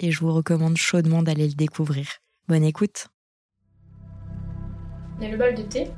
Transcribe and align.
et 0.00 0.10
je 0.10 0.20
vous 0.20 0.32
recommande 0.32 0.76
chaudement 0.76 1.22
d'aller 1.22 1.46
le 1.48 1.54
découvrir. 1.54 2.06
Bonne 2.48 2.64
écoute 2.64 3.08
Il 5.18 5.24
y 5.24 5.26
a 5.28 5.30
le 5.30 5.36
bol 5.36 5.54
de 5.54 5.62
thé 5.62 5.90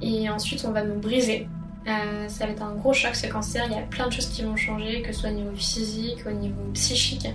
et 0.00 0.28
ensuite 0.28 0.64
on 0.66 0.72
va 0.72 0.84
nous 0.84 1.00
briser. 1.00 1.48
Euh, 1.86 2.28
ça 2.28 2.46
va 2.46 2.52
être 2.52 2.62
un 2.62 2.74
gros 2.74 2.92
choc 2.92 3.14
ce 3.14 3.26
cancer, 3.26 3.64
il 3.66 3.72
y 3.72 3.78
a 3.78 3.82
plein 3.82 4.06
de 4.06 4.12
choses 4.12 4.28
qui 4.28 4.42
vont 4.42 4.56
changer, 4.56 5.02
que 5.02 5.12
ce 5.12 5.20
soit 5.20 5.30
au 5.30 5.34
niveau 5.34 5.54
physique, 5.54 6.24
au 6.26 6.30
niveau 6.30 6.62
psychique. 6.74 7.28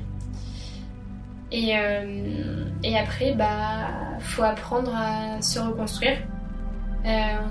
Et, 1.51 1.77
euh, 1.77 2.65
et 2.83 2.97
après, 2.97 3.33
bah, 3.33 4.19
faut 4.19 4.43
apprendre 4.43 4.93
à 4.93 5.41
se 5.41 5.59
reconstruire. 5.59 6.17
Euh, 7.05 7.49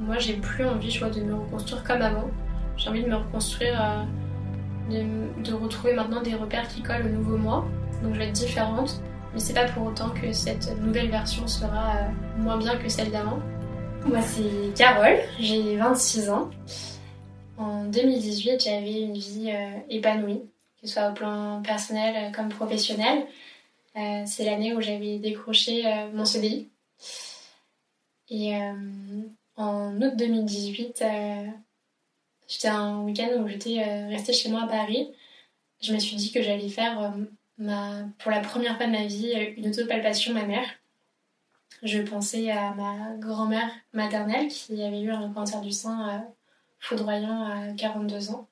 moi, 0.00 0.18
j'ai 0.18 0.34
plus 0.34 0.66
envie, 0.66 0.90
je 0.90 1.00
vois, 1.00 1.10
de 1.10 1.20
me 1.20 1.34
reconstruire 1.34 1.82
comme 1.84 2.02
avant. 2.02 2.30
J'ai 2.76 2.88
envie 2.90 3.02
de 3.02 3.08
me 3.08 3.16
reconstruire, 3.16 4.06
de, 4.90 5.52
retrouver 5.52 5.94
maintenant 5.94 6.22
des 6.22 6.34
repères 6.34 6.68
qui 6.68 6.82
collent 6.82 7.06
au 7.06 7.08
nouveau 7.08 7.36
moi. 7.36 7.64
Donc, 8.02 8.14
je 8.14 8.18
vais 8.18 8.26
être 8.26 8.32
différente. 8.32 9.00
Mais 9.32 9.40
c'est 9.40 9.54
pas 9.54 9.64
pour 9.64 9.86
autant 9.86 10.10
que 10.10 10.32
cette 10.32 10.78
nouvelle 10.80 11.10
version 11.10 11.46
sera 11.48 11.96
euh, 11.96 12.08
moins 12.38 12.56
bien 12.56 12.76
que 12.76 12.88
celle 12.88 13.10
d'avant. 13.10 13.40
Moi, 14.06 14.20
c'est 14.20 14.72
Carole, 14.76 15.18
j'ai 15.40 15.76
26 15.76 16.30
ans. 16.30 16.50
En 17.56 17.84
2018, 17.84 18.62
j'avais 18.62 19.00
une 19.00 19.14
vie 19.14 19.50
euh, 19.50 19.78
épanouie 19.88 20.42
que 20.80 20.88
ce 20.88 20.94
soit 20.94 21.10
au 21.10 21.14
plan 21.14 21.62
personnel 21.62 22.30
comme 22.32 22.50
professionnel. 22.50 23.26
Euh, 23.96 24.22
c'est 24.26 24.44
l'année 24.44 24.74
où 24.74 24.82
j'avais 24.82 25.18
décroché 25.18 25.82
mon 26.12 26.26
CDI. 26.26 26.68
Et 28.28 28.54
en 29.56 29.96
août 30.02 30.12
2018, 30.16 31.02
j'étais 32.48 32.68
un 32.68 33.00
week-end 33.00 33.28
où 33.40 33.48
j'étais 33.48 33.82
restée 34.08 34.32
chez 34.32 34.48
moi 34.48 34.62
à 34.62 34.66
Paris. 34.66 35.10
Je 35.80 35.92
me 35.92 35.98
suis 35.98 36.16
dit 36.16 36.32
que 36.32 36.42
j'allais 36.42 36.68
faire 36.68 37.14
ma, 37.58 38.04
pour 38.18 38.30
la 38.30 38.40
première 38.40 38.76
fois 38.76 38.86
de 38.86 38.92
ma 38.92 39.06
vie 39.06 39.32
une 39.56 39.68
autopalpation 39.68 40.32
mammaire. 40.32 40.68
Je 41.82 42.00
pensais 42.00 42.50
à 42.50 42.72
ma 42.74 43.16
grand-mère 43.18 43.70
maternelle 43.92 44.48
qui 44.48 44.82
avait 44.82 45.00
eu 45.00 45.10
un 45.10 45.30
cancer 45.32 45.60
du 45.60 45.72
sein 45.72 46.24
foudroyant 46.78 47.44
à 47.44 47.72
42 47.74 48.30
ans. 48.30 48.48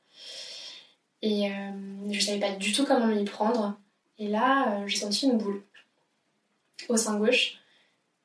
Et 1.23 1.51
euh, 1.51 2.11
je 2.11 2.21
savais 2.21 2.41
pas 2.41 2.53
du 2.53 2.73
tout 2.73 2.85
comment 2.85 3.07
m'y 3.07 3.25
prendre. 3.25 3.79
Et 4.19 4.29
là, 4.29 4.81
euh, 4.81 4.87
j'ai 4.87 4.99
senti 4.99 5.27
une 5.27 5.39
boule 5.39 5.63
au 6.89 6.97
sein 6.97 7.17
gauche. 7.19 7.59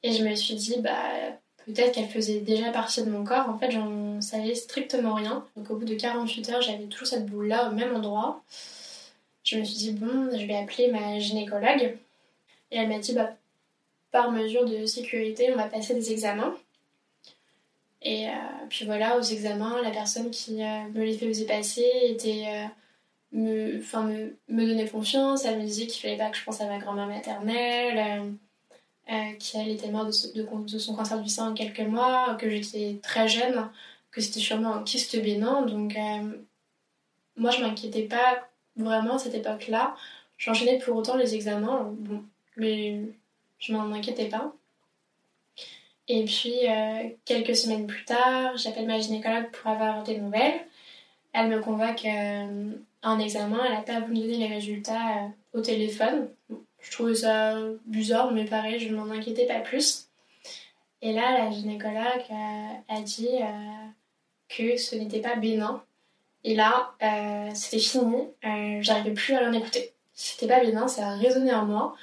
Et 0.03 0.13
je 0.13 0.23
me 0.23 0.35
suis 0.35 0.55
dit, 0.55 0.81
bah, 0.81 1.39
peut-être 1.67 1.93
qu'elle 1.93 2.07
faisait 2.07 2.39
déjà 2.39 2.71
partie 2.71 3.03
de 3.03 3.09
mon 3.09 3.23
corps. 3.23 3.49
En 3.49 3.57
fait, 3.57 3.71
j'en 3.71 4.21
savais 4.21 4.55
strictement 4.55 5.15
rien. 5.15 5.45
Donc, 5.55 5.69
au 5.69 5.75
bout 5.75 5.85
de 5.85 5.95
48 5.95 6.49
heures, 6.49 6.61
j'avais 6.61 6.85
toujours 6.85 7.07
cette 7.07 7.25
boule-là 7.25 7.69
au 7.69 7.73
même 7.73 7.95
endroit. 7.95 8.41
Je 9.43 9.57
me 9.57 9.63
suis 9.63 9.77
dit, 9.77 9.91
bon, 9.91 10.29
je 10.31 10.45
vais 10.45 10.55
appeler 10.55 10.91
ma 10.91 11.19
gynécologue. 11.19 11.97
Et 12.71 12.77
elle 12.77 12.87
m'a 12.87 12.99
dit, 12.99 13.13
bah, 13.13 13.31
par 14.11 14.31
mesure 14.31 14.65
de 14.65 14.85
sécurité, 14.85 15.51
on 15.53 15.57
va 15.57 15.65
passer 15.65 15.93
des 15.93 16.11
examens. 16.11 16.55
Et 18.01 18.27
euh, 18.27 18.31
puis 18.69 18.85
voilà, 18.85 19.17
aux 19.17 19.21
examens, 19.21 19.81
la 19.81 19.91
personne 19.91 20.31
qui 20.31 20.63
euh, 20.63 20.83
me 20.93 21.03
les 21.03 21.17
faisait 21.17 21.45
passer 21.45 21.89
était 22.03 22.45
euh, 22.47 22.65
me, 23.33 23.77
me, 23.77 24.37
me 24.47 24.65
donnait 24.65 24.87
confiance. 24.87 25.45
Elle 25.45 25.59
me 25.59 25.65
disait 25.65 25.87
qu'il 25.87 26.01
fallait 26.01 26.17
pas 26.17 26.29
que 26.29 26.37
je 26.37 26.43
pense 26.43 26.61
à 26.61 26.67
ma 26.67 26.77
grand-mère 26.77 27.07
maternelle, 27.07 28.37
qu'elle 29.07 29.69
était 29.69 29.89
morte 29.89 30.07
de, 30.35 30.77
son 30.77 30.95
cancer 30.95 31.21
du 31.21 31.29
sein 31.29 31.51
en 31.51 31.53
quelques 31.53 31.79
mois, 31.79 32.35
que 32.39 32.49
j'étais 32.49 32.99
très 33.01 33.27
jeune, 33.27 33.69
que 34.11 34.21
c'était 34.21 34.39
sûrement 34.39 34.75
un 34.75 34.83
kyste 34.83 35.21
bénin. 35.21 35.61
Donc, 35.63 35.95
euh, 35.95 36.37
moi, 37.37 37.51
je 37.51 37.61
m'inquiétais 37.61 38.03
pas 38.03 38.47
vraiment 38.75 39.15
à 39.15 39.19
cette 39.19 39.35
époque-là. 39.35 39.95
J'enchaînais 40.37 40.79
pour 40.79 40.97
autant 40.97 41.15
les 41.15 41.35
examens, 41.35 41.93
mais 42.57 43.01
je 43.59 43.73
m'en 43.73 43.93
inquiétais 43.93 44.27
pas. 44.27 44.53
Et 46.09 46.23
puis, 46.25 46.67
euh, 46.67 47.09
quelques 47.25 47.55
semaines 47.55 47.87
plus 47.87 48.05
tard, 48.05 48.55
j'appelle 48.57 48.87
ma 48.87 48.99
gynécologue 48.99 49.51
pour 49.51 49.71
avoir 49.71 50.03
des 50.03 50.17
nouvelles. 50.17 50.65
Elle 51.33 51.49
me 51.49 51.59
convoque 51.59 52.05
euh, 52.05 52.71
un 53.03 53.19
examen, 53.19 53.59
elle 53.65 53.73
n'a 53.73 53.81
pas 53.81 53.99
voulu 53.99 54.15
me 54.15 54.21
donner 54.21 54.37
les 54.37 54.53
résultats 54.55 55.29
au 55.53 55.61
téléphone. 55.61 56.29
Je 56.87 56.93
trouvais 56.93 57.15
ça 57.15 57.57
bizarre, 57.85 58.31
mais 58.31 58.45
pareil, 58.45 58.79
je 58.79 58.87
ne 58.87 58.95
m'en 58.95 59.11
inquiétais 59.11 59.45
pas 59.45 59.59
plus. 59.59 60.07
Et 61.01 61.11
là, 61.11 61.37
la 61.37 61.51
gynécologue 61.51 62.25
euh, 62.31 62.73
a 62.87 63.01
dit 63.01 63.27
euh, 63.41 63.87
que 64.47 64.77
ce 64.77 64.95
n'était 64.95 65.19
pas 65.19 65.35
bénin. 65.35 65.83
Et 66.45 66.55
là, 66.55 66.93
euh, 67.03 67.51
c'était 67.53 67.79
fini, 67.79 68.15
j'arrivais 68.81 69.13
plus 69.13 69.33
à 69.33 69.39
rien 69.39 69.51
écouter. 69.51 69.93
C'était 70.13 70.47
pas 70.47 70.61
bénin, 70.61 70.87
ça 70.87 71.09
a 71.09 71.17
résonné 71.17 71.53
en 71.53 71.65
moi. 71.65 71.95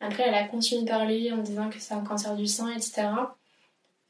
Après, 0.00 0.22
elle 0.26 0.34
a 0.34 0.44
continué 0.44 0.84
de 0.84 0.88
parler 0.88 1.30
en 1.32 1.38
disant 1.38 1.68
que 1.68 1.78
c'est 1.78 1.92
un 1.92 2.02
cancer 2.02 2.34
du 2.34 2.46
sein, 2.46 2.70
etc. 2.74 3.08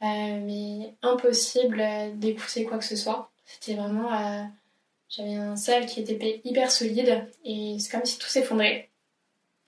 mais 0.01 0.95
impossible 1.03 1.83
d'écouter 2.15 2.65
quoi 2.65 2.79
que 2.79 2.85
ce 2.85 2.95
soit. 2.95 3.31
C'était 3.45 3.75
vraiment 3.75 4.49
j'avais 5.09 5.35
un 5.35 5.57
sol 5.57 5.87
qui 5.87 6.01
était 6.01 6.41
hyper 6.45 6.71
solide 6.71 7.27
et 7.45 7.77
c'est 7.81 7.91
comme 7.91 8.05
si 8.05 8.17
tout 8.17 8.29
s'effondrait. 8.29 8.90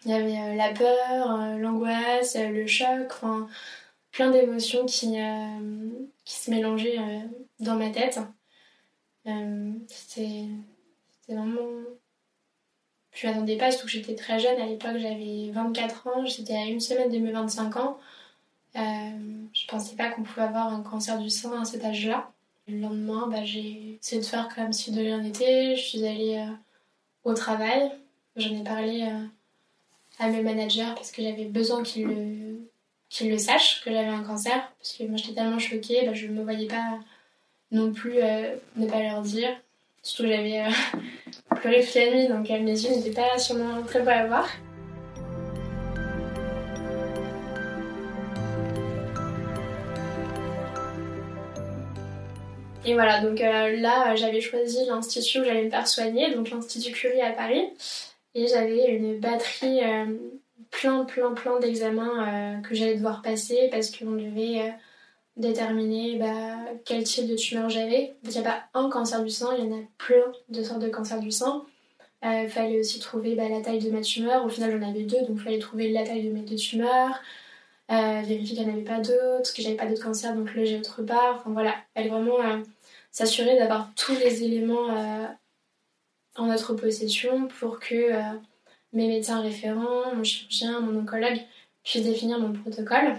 Il 0.04 0.10
y 0.10 0.14
avait 0.14 0.38
euh, 0.38 0.54
la 0.56 0.72
peur, 0.72 1.30
euh, 1.30 1.56
l'angoisse, 1.58 2.36
euh, 2.36 2.48
le 2.48 2.66
choc, 2.66 3.06
enfin 3.10 3.48
plein 4.10 4.30
d'émotions 4.30 4.84
qui, 4.86 5.20
euh, 5.20 5.90
qui 6.24 6.36
se 6.36 6.50
mélangeaient 6.50 6.98
euh, 6.98 7.20
dans 7.60 7.76
ma 7.76 7.90
tête. 7.90 8.20
Euh, 9.26 9.72
C'était 9.88 10.46
vraiment. 11.28 11.84
Je 13.12 13.26
m'attendais 13.26 13.56
pas, 13.56 13.70
surtout 13.70 13.86
que 13.86 13.92
j'étais 13.92 14.14
très 14.14 14.38
jeune. 14.38 14.60
À 14.60 14.66
l'époque, 14.66 14.96
j'avais 14.98 15.50
24 15.52 16.06
ans, 16.08 16.24
j'étais 16.26 16.54
à 16.54 16.64
une 16.64 16.80
semaine 16.80 17.10
de 17.10 17.18
mes 17.18 17.30
25 17.32 17.76
ans. 17.76 17.98
je 18.74 19.66
pensais 19.68 19.96
pas 19.96 20.10
qu'on 20.10 20.22
pouvait 20.22 20.42
avoir 20.42 20.72
un 20.72 20.82
cancer 20.82 21.18
du 21.18 21.30
sein 21.30 21.60
à 21.60 21.64
cet 21.64 21.84
âge-là. 21.84 22.32
Le 22.68 22.78
lendemain, 22.78 23.26
bah, 23.28 23.44
j'ai 23.44 23.98
essayé 24.00 24.20
de 24.20 24.26
faire 24.26 24.48
comme 24.54 24.72
si 24.72 24.92
de 24.92 25.00
rien 25.00 25.20
n'était. 25.20 25.76
Je 25.76 25.82
suis 25.82 26.06
allée 26.06 26.38
euh, 26.38 26.52
au 27.24 27.34
travail. 27.34 27.90
J'en 28.36 28.54
ai 28.54 28.62
parlé 28.64 29.02
euh, 29.02 29.26
à 30.18 30.28
mes 30.28 30.42
managers 30.42 30.92
parce 30.94 31.10
que 31.10 31.22
j'avais 31.22 31.44
besoin 31.44 31.82
qu'ils 31.82 32.06
le, 32.06 33.28
le 33.28 33.38
sachent 33.38 33.82
que 33.84 33.90
j'avais 33.90 34.08
un 34.08 34.22
cancer. 34.22 34.72
Parce 34.78 34.92
que 34.92 35.04
moi 35.04 35.16
j'étais 35.16 35.34
tellement 35.34 35.58
choquée, 35.58 36.06
bah, 36.06 36.14
je 36.14 36.26
ne 36.26 36.32
me 36.32 36.42
voyais 36.42 36.66
pas 36.66 36.98
non 37.70 37.92
plus 37.92 38.18
euh, 38.18 38.54
ne 38.76 38.86
pas 38.86 39.02
leur 39.02 39.22
dire. 39.22 39.50
Surtout 40.02 40.28
j'avais 40.30 40.60
euh, 40.60 40.70
pleuré 41.60 41.84
toute 41.84 41.94
la 41.94 42.10
nuit, 42.10 42.28
donc 42.28 42.48
mes 42.48 42.72
yeux 42.72 42.94
n'étaient 42.94 43.10
pas 43.10 43.38
sûrement 43.38 43.82
très 43.82 44.00
beaux 44.00 44.10
à 44.10 44.26
voir. 44.26 44.48
Et 52.84 52.94
voilà, 52.94 53.20
donc 53.20 53.40
euh, 53.40 53.76
là, 53.76 54.16
j'avais 54.16 54.40
choisi 54.40 54.84
l'institut 54.86 55.40
où 55.40 55.44
j'allais 55.44 55.64
me 55.64 55.70
faire 55.70 55.86
soigner, 55.86 56.34
donc 56.34 56.50
l'Institut 56.50 56.92
Curie 56.92 57.20
à 57.20 57.30
Paris. 57.30 57.68
Et 58.34 58.46
j'avais 58.46 58.86
une 58.86 59.20
batterie, 59.20 59.84
euh, 59.84 60.06
plein, 60.70 61.04
plein, 61.04 61.32
plein 61.32 61.58
d'examens 61.60 62.26
euh, 62.26 62.60
que 62.62 62.74
j'allais 62.74 62.94
devoir 62.96 63.22
passer 63.22 63.68
parce 63.70 63.90
qu'on 63.90 64.12
devait 64.12 64.62
euh, 64.62 64.70
déterminer 65.36 66.18
bah, 66.18 66.56
quel 66.84 67.04
type 67.04 67.28
de 67.28 67.36
tumeur 67.36 67.68
j'avais. 67.68 68.14
Il 68.24 68.30
n'y 68.30 68.38
a 68.38 68.42
pas 68.42 68.64
un 68.74 68.88
cancer 68.88 69.22
du 69.22 69.30
sein, 69.30 69.54
il 69.58 69.64
y 69.64 69.68
en 69.68 69.76
a 69.76 69.82
plein 69.98 70.32
de 70.48 70.62
sortes 70.62 70.80
de 70.80 70.88
cancers 70.88 71.20
du 71.20 71.30
sein. 71.30 71.64
Il 72.24 72.48
fallait 72.48 72.78
aussi 72.78 73.00
trouver 73.00 73.34
bah, 73.34 73.48
la 73.48 73.60
taille 73.60 73.80
de 73.80 73.90
ma 73.90 74.00
tumeur. 74.00 74.44
Au 74.44 74.48
final, 74.48 74.70
j'en 74.70 74.88
avais 74.88 75.02
deux, 75.02 75.20
donc 75.22 75.38
il 75.38 75.40
fallait 75.40 75.58
trouver 75.58 75.90
la 75.90 76.04
taille 76.04 76.22
de 76.22 76.32
mes 76.32 76.42
deux 76.42 76.54
tumeurs. 76.54 77.20
Vérifier 77.88 78.56
qu'il 78.56 78.64
n'y 78.64 78.70
en 78.70 78.74
avait 78.74 78.84
pas 78.84 79.00
d'autres, 79.00 79.52
que 79.52 79.60
j'avais 79.60 79.74
pas 79.74 79.86
d'autres 79.86 80.04
cancers, 80.04 80.34
donc 80.34 80.54
loger 80.54 80.78
autre 80.78 81.02
part. 81.02 81.36
Enfin 81.40 81.50
voilà, 81.50 81.74
elle 81.94 82.08
vraiment 82.08 82.40
euh, 82.40 82.58
s'assurer 83.10 83.58
d'avoir 83.58 83.90
tous 83.96 84.14
les 84.14 84.44
éléments 84.44 84.88
en 86.36 86.46
notre 86.46 86.74
possession 86.74 87.48
pour 87.60 87.78
que 87.78 87.94
euh, 87.94 88.20
mes 88.92 89.08
médecins 89.08 89.40
référents, 89.40 90.14
mon 90.14 90.24
chirurgien, 90.24 90.80
mon 90.80 91.00
oncologue 91.00 91.40
puissent 91.84 92.04
définir 92.04 92.38
mon 92.38 92.52
protocole. 92.52 93.16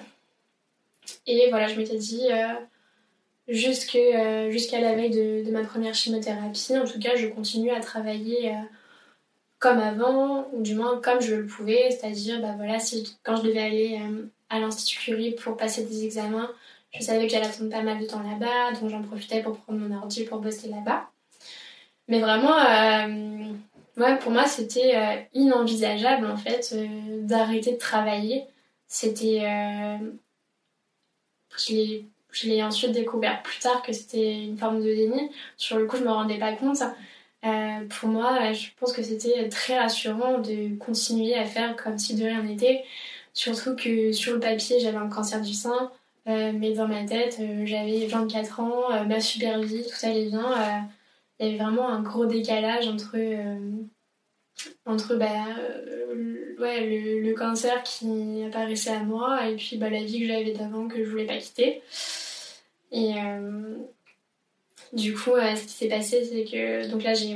Et 1.28 1.50
voilà, 1.50 1.68
je 1.68 1.76
m'étais 1.76 1.98
dit 1.98 2.28
euh, 2.32 2.54
jusqu'à 3.48 4.80
la 4.80 4.96
veille 4.96 5.44
de, 5.44 5.52
ma 5.52 5.64
première 5.64 5.94
chimiothérapie, 5.94 6.78
en 6.78 6.86
tout 6.86 7.00
cas, 7.00 7.16
je 7.16 7.28
continue 7.28 7.72
à 7.72 7.80
travailler 7.80 8.54
comme 9.60 9.80
avant, 9.80 10.48
ou 10.54 10.62
du 10.62 10.76
moins 10.76 11.00
comme 11.02 11.22
je 11.22 11.36
le 11.36 11.46
pouvais, 11.46 11.92
c'est-à-dire 11.92 12.42
bah 12.42 12.54
voilà, 12.58 12.78
quand 13.24 13.38
je 13.38 13.44
devais 13.44 13.62
aller 13.62 14.00
à 14.50 14.60
l'Institut 14.60 15.00
Curie 15.00 15.32
pour 15.32 15.58
passer 15.58 15.84
des 15.84 16.06
examens, 16.06 16.50
je 16.94 17.04
savais 17.04 17.26
que 17.26 17.32
j'allais 17.32 17.48
attendre 17.48 17.72
pas 17.72 17.82
mal 17.82 18.00
de 18.00 18.06
temps 18.06 18.22
là-bas, 18.22 18.80
donc 18.80 18.90
j'en 18.90 19.02
profitais 19.02 19.42
pour 19.42 19.58
prendre 19.58 19.80
mon 19.80 19.96
ordi 19.96 20.26
pour 20.26 20.40
bosser 20.40 20.70
là-bas. 20.70 21.10
Mais 22.08 22.20
vraiment, 22.20 22.58
ouais, 23.98 24.18
pour 24.20 24.32
moi, 24.32 24.46
c'était 24.46 25.28
inenvisageable 25.34 26.26
en 26.26 26.38
fait 26.38 26.76
d'arrêter 27.26 27.74
de 27.74 27.78
travailler. 27.78 28.46
C'était 28.88 29.42
je 32.34 32.48
l'ai 32.48 32.64
ensuite 32.64 32.92
découvert 32.92 33.42
plus 33.44 33.60
tard 33.60 33.82
que 33.84 33.94
c'était 33.94 34.44
une 34.44 34.58
forme 34.58 34.80
de 34.84 34.94
déni. 34.94 35.30
Sur 35.56 35.78
le 35.78 35.86
coup, 35.86 35.98
je 35.98 36.04
me 36.04 36.12
rendais 36.12 36.40
pas 36.40 36.54
compte. 36.54 36.82
Euh, 37.46 37.86
pour 38.00 38.10
moi, 38.10 38.52
je 38.54 38.68
pense 38.80 38.94
que 38.94 39.04
c'était 39.04 39.48
très 39.50 39.80
rassurant 39.80 40.40
de 40.40 40.76
continuer 40.78 41.36
à 41.36 41.46
faire 41.46 41.76
comme 41.76 41.98
si 41.98 42.16
de 42.16 42.24
rien 42.24 42.44
n'était. 42.44 42.84
Surtout 43.34 43.76
que 43.76 44.12
sur 44.12 44.34
le 44.34 44.40
papier, 44.40 44.80
j'avais 44.80 44.98
un 44.98 45.10
cancer 45.10 45.42
du 45.42 45.54
sein, 45.54 45.92
euh, 46.28 46.52
mais 46.56 46.74
dans 46.74 46.88
ma 46.88 47.04
tête, 47.06 47.38
euh, 47.40 47.66
j'avais 47.66 48.06
24 48.08 48.60
ans, 48.60 49.06
ma 49.06 49.20
super 49.20 49.62
vie, 49.62 49.84
tout 49.84 50.06
allait 50.06 50.26
bien. 50.26 50.88
Il 51.40 51.46
y 51.46 51.50
avait 51.50 51.64
vraiment 51.64 51.90
un 51.90 52.02
gros 52.02 52.26
décalage 52.26 52.88
entre, 52.88 53.18
entre 54.86 55.16
bah, 55.16 55.46
ouais, 56.60 57.20
le, 57.22 57.34
cancer 57.34 57.84
qui 57.84 58.44
apparaissait 58.44 58.92
à 58.92 59.04
moi 59.04 59.50
et 59.50 59.56
puis 59.56 59.78
bah, 59.78 59.90
la 59.90 60.04
vie 60.04 60.22
que 60.22 60.28
j'avais 60.28 60.54
d'avant 60.54 60.88
que 60.88 61.04
je 61.04 61.10
voulais 61.10 61.26
pas 61.26 61.38
quitter. 61.38 61.82
Et 62.94 63.16
euh, 63.18 63.76
du 64.94 65.16
coup, 65.16 65.32
euh, 65.32 65.56
ce 65.56 65.64
qui 65.64 65.74
s'est 65.74 65.88
passé, 65.88 66.24
c'est 66.24 66.46
que 66.46 66.90
donc 66.90 67.04
là, 67.04 67.14
j'ai 67.14 67.36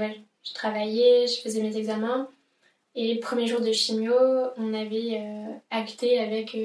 travaillé, 0.54 1.28
je 1.28 1.42
faisais 1.42 1.62
mes 1.62 1.76
examens. 1.76 2.30
Et 2.96 3.20
premier 3.20 3.48
jour 3.48 3.60
de 3.62 3.72
chimio, 3.72 4.14
on 4.58 4.74
avait 4.74 5.20
euh, 5.20 5.54
acté 5.72 6.20
avec 6.20 6.56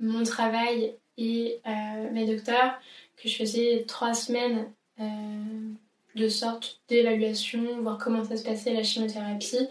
mon 0.00 0.22
travail 0.24 0.94
et 1.16 1.60
mes 2.12 2.26
docteurs 2.26 2.74
que 3.16 3.28
je 3.28 3.36
faisais 3.36 3.84
trois 3.86 4.14
semaines 4.14 4.72
de 4.98 6.28
sorte 6.28 6.80
d'évaluation, 6.88 7.80
voir 7.82 7.98
comment 7.98 8.24
ça 8.24 8.36
se 8.36 8.44
passait 8.44 8.72
la 8.72 8.82
chimiothérapie, 8.82 9.68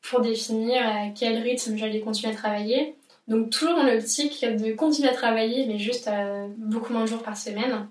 pour 0.00 0.20
définir 0.20 0.86
à 0.86 1.08
quel 1.14 1.38
rythme 1.42 1.76
j'allais 1.76 2.00
continuer 2.00 2.32
à 2.32 2.36
travailler. 2.36 2.96
Donc 3.28 3.50
toujours 3.50 3.76
dans 3.76 3.84
l'optique 3.84 4.44
de 4.44 4.72
continuer 4.72 5.08
à 5.08 5.14
travailler, 5.14 5.66
mais 5.66 5.78
juste 5.78 6.08
euh, 6.08 6.48
beaucoup 6.56 6.92
moins 6.92 7.02
de 7.02 7.08
jours 7.08 7.22
par 7.22 7.36
semaine. 7.36 7.88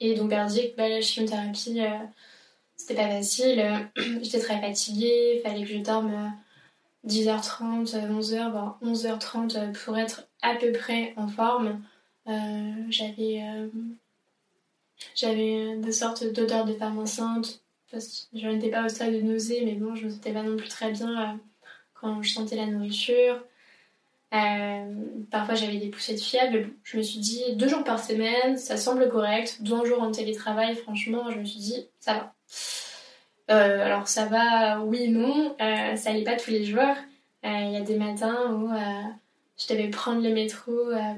Et 0.00 0.14
donc 0.14 0.32
elle 0.32 0.46
dit 0.46 0.70
que 0.70 0.76
bah, 0.76 0.88
la 0.88 1.00
chimiothérapie, 1.00 1.80
euh, 1.80 1.98
c'était 2.76 2.94
pas 2.94 3.08
facile. 3.08 3.62
J'étais 4.22 4.40
très 4.40 4.60
fatiguée, 4.60 5.40
fallait 5.44 5.62
que 5.62 5.68
je 5.68 5.78
dorme 5.78 6.32
10h30, 7.06 7.94
11h, 7.94 8.50
voire 8.50 8.78
11h30 8.82 9.72
pour 9.72 9.98
être 9.98 10.26
à 10.42 10.54
peu 10.54 10.72
près 10.72 11.12
en 11.16 11.28
forme. 11.28 11.82
Euh, 12.26 12.72
j'avais 12.88 13.42
j'avais 15.14 15.76
des 15.76 15.92
sortes 15.92 16.24
d'odeurs 16.32 16.64
de 16.64 16.74
femme 16.74 16.98
enceinte, 16.98 17.60
parce 17.90 18.28
que 18.32 18.38
je 18.38 18.48
n'étais 18.48 18.70
pas 18.70 18.84
au 18.84 18.88
stade 18.88 19.12
de 19.12 19.20
nausée, 19.20 19.62
mais 19.64 19.74
bon, 19.74 19.94
je 19.94 20.06
me 20.06 20.10
sentais 20.10 20.32
pas 20.32 20.42
non 20.42 20.56
plus 20.56 20.68
très 20.68 20.90
bien 20.90 21.40
quand 21.94 22.22
je 22.22 22.32
sentais 22.32 22.56
la 22.56 22.66
nourriture. 22.66 23.42
Euh, 24.34 24.84
parfois 25.30 25.54
j'avais 25.54 25.78
des 25.78 25.88
poussées 25.88 26.14
de 26.14 26.20
fièvre. 26.20 26.68
Je 26.82 26.96
me 26.96 27.02
suis 27.02 27.20
dit 27.20 27.54
deux 27.54 27.68
jours 27.68 27.84
par 27.84 28.02
semaine, 28.02 28.56
ça 28.58 28.76
semble 28.76 29.08
correct. 29.08 29.58
Deux 29.60 29.84
jours 29.84 30.02
en 30.02 30.10
télétravail, 30.10 30.74
franchement, 30.74 31.30
je 31.30 31.38
me 31.38 31.44
suis 31.44 31.60
dit 31.60 31.86
ça 32.00 32.14
va. 32.14 32.34
Euh, 33.48 33.84
alors 33.84 34.08
ça 34.08 34.26
va, 34.26 34.80
oui, 34.80 35.08
non, 35.08 35.54
euh, 35.60 35.96
ça 35.96 36.10
allait 36.10 36.24
pas 36.24 36.36
tous 36.36 36.50
les 36.50 36.64
jours. 36.64 36.96
Il 37.44 37.70
y 37.70 37.76
a 37.76 37.80
des 37.80 37.96
matins 37.96 38.52
où 38.54 38.68
je 39.56 39.72
devais 39.72 39.88
prendre 39.88 40.20
le 40.20 40.34
métro 40.34 40.72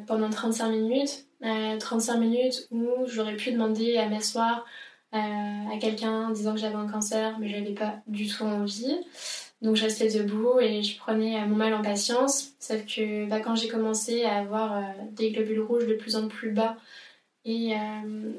pendant 0.07 0.29
35 0.29 0.69
minutes. 0.69 1.25
35 1.41 2.17
minutes 2.17 2.69
où 2.71 3.07
j'aurais 3.07 3.37
pu 3.37 3.53
demander 3.53 3.97
à 3.97 4.09
m'asseoir 4.09 4.65
à 5.13 5.79
quelqu'un 5.81 6.31
disant 6.31 6.55
que 6.55 6.61
j'avais 6.61 6.75
un 6.75 6.89
cancer, 6.89 7.39
mais 7.39 7.49
j'avais 7.49 7.75
pas 7.75 7.97
du 8.07 8.29
tout 8.29 8.45
envie. 8.45 8.99
Donc 9.61 9.75
je 9.75 9.85
restais 9.85 10.09
debout 10.09 10.61
et 10.61 10.83
je 10.83 10.97
prenais 10.99 11.37
euh, 11.37 11.47
mon 11.47 11.57
mal 11.57 11.75
en 11.75 11.83
patience. 11.83 12.53
Sauf 12.61 12.85
que 12.87 13.27
bah, 13.27 13.41
quand 13.41 13.57
j'ai 13.57 13.69
commencé 13.69 14.25
à 14.25 14.39
avoir 14.39 14.77
euh, 14.77 14.83
des 15.13 15.33
globules 15.33 15.61
rouges 15.61 15.87
de 15.87 15.95
plus 15.95 16.15
en 16.15 16.29
plus 16.29 16.53
bas 16.53 16.77
et, 17.45 17.75
euh, 17.75 18.33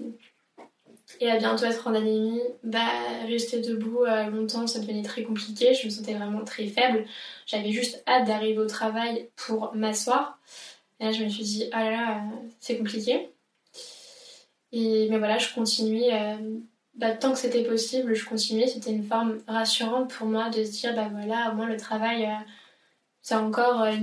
et 1.20 1.30
à 1.30 1.38
bientôt 1.38 1.66
être 1.66 1.88
en 1.88 1.94
anémie, 1.94 2.42
bah, 2.64 2.88
rester 3.28 3.60
debout 3.60 4.06
longtemps 4.32 4.66
ça 4.68 4.80
devenait 4.80 5.04
très 5.04 5.24
compliqué. 5.24 5.74
Je 5.74 5.86
me 5.86 5.90
sentais 5.90 6.14
vraiment 6.14 6.46
très 6.46 6.68
faible. 6.68 7.06
J'avais 7.46 7.72
juste 7.72 8.02
hâte 8.08 8.26
d'arriver 8.26 8.60
au 8.60 8.68
travail 8.68 9.30
pour 9.36 9.76
m'asseoir. 9.76 10.40
Et 11.00 11.06
là 11.06 11.12
je 11.12 11.24
me 11.24 11.30
suis 11.30 11.44
dit, 11.44 11.70
ah 11.72 11.84
là 11.84 11.92
là, 11.92 12.24
c'est 12.60 12.78
compliqué. 12.78 13.30
Et, 14.72 15.08
mais 15.10 15.18
voilà, 15.18 15.38
je 15.38 15.54
continuais 15.54 16.12
bah, 17.00 17.14
tant 17.14 17.32
que 17.32 17.38
c'était 17.38 17.64
possible, 17.64 18.14
je 18.14 18.26
continuais. 18.26 18.68
C'était 18.68 18.92
une 18.92 19.06
forme 19.06 19.38
rassurante 19.48 20.14
pour 20.14 20.28
moi 20.28 20.50
de 20.50 20.64
se 20.66 20.72
dire, 20.72 20.94
bah 20.96 21.08
voilà, 21.10 21.52
au 21.52 21.56
moins 21.56 21.68
le 21.68 21.78
travail, 21.78 22.26
euh, 22.26 22.44
c'est 23.22 23.36
encore 23.36 23.82
euh, 23.84 23.96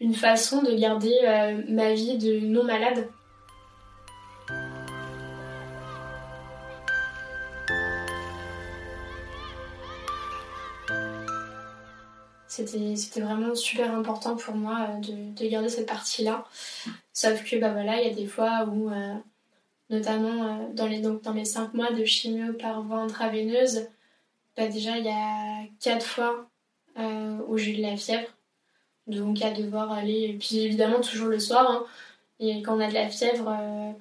une, 0.00 0.14
façon 0.14 0.62
de 0.62 0.72
garder 0.72 1.16
euh, 1.24 1.62
ma 1.68 1.94
vie 1.94 2.18
de 2.18 2.40
non 2.40 2.64
malade. 2.64 3.08
C'était 12.50 13.20
vraiment 13.20 13.54
super 13.54 13.94
important 13.94 14.34
pour 14.36 14.56
moi 14.56 14.88
de, 15.00 15.32
de 15.40 15.48
garder 15.48 15.68
cette 15.68 15.86
partie-là. 15.86 16.44
Sauf 17.12 17.44
que 17.44 17.56
bah 17.56 17.72
voilà, 17.72 18.00
il 18.02 18.08
y 18.08 18.10
a 18.10 18.14
des 18.14 18.26
fois 18.26 18.66
où 18.66 18.90
notamment 19.90 20.44
euh, 20.44 20.72
dans, 20.72 20.86
les, 20.86 21.00
donc, 21.00 21.22
dans 21.22 21.34
mes 21.34 21.44
5 21.44 21.74
mois 21.74 21.90
de 21.92 22.04
chimio 22.04 22.54
par 22.54 22.82
voie 22.82 23.00
intraveineuse, 23.00 23.88
bah 24.56 24.68
déjà 24.68 24.96
il 24.96 25.04
y 25.04 25.08
a 25.08 25.66
4 25.80 26.06
fois 26.06 26.48
euh, 26.98 27.38
où 27.48 27.58
j'ai 27.58 27.72
eu 27.72 27.76
de 27.76 27.82
la 27.82 27.96
fièvre. 27.96 28.28
Donc 29.06 29.42
à 29.42 29.50
devoir 29.50 29.90
aller, 29.90 30.30
et 30.30 30.38
puis 30.38 30.60
évidemment 30.60 31.00
toujours 31.00 31.28
le 31.28 31.40
soir, 31.40 31.68
hein. 31.68 31.84
et 32.38 32.62
quand 32.62 32.76
on 32.76 32.80
a 32.80 32.88
de 32.88 32.94
la 32.94 33.08
fièvre, 33.08 33.48
euh, 33.48 33.92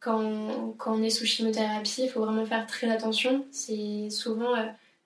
quand, 0.00 0.74
quand, 0.78 0.96
on 0.96 1.02
est 1.02 1.10
sous 1.10 1.26
chimiothérapie, 1.26 2.02
il 2.04 2.08
faut 2.08 2.20
vraiment 2.24 2.46
faire 2.46 2.66
très 2.66 2.88
attention. 2.88 3.44
C'est 3.50 4.10
souvent 4.10 4.54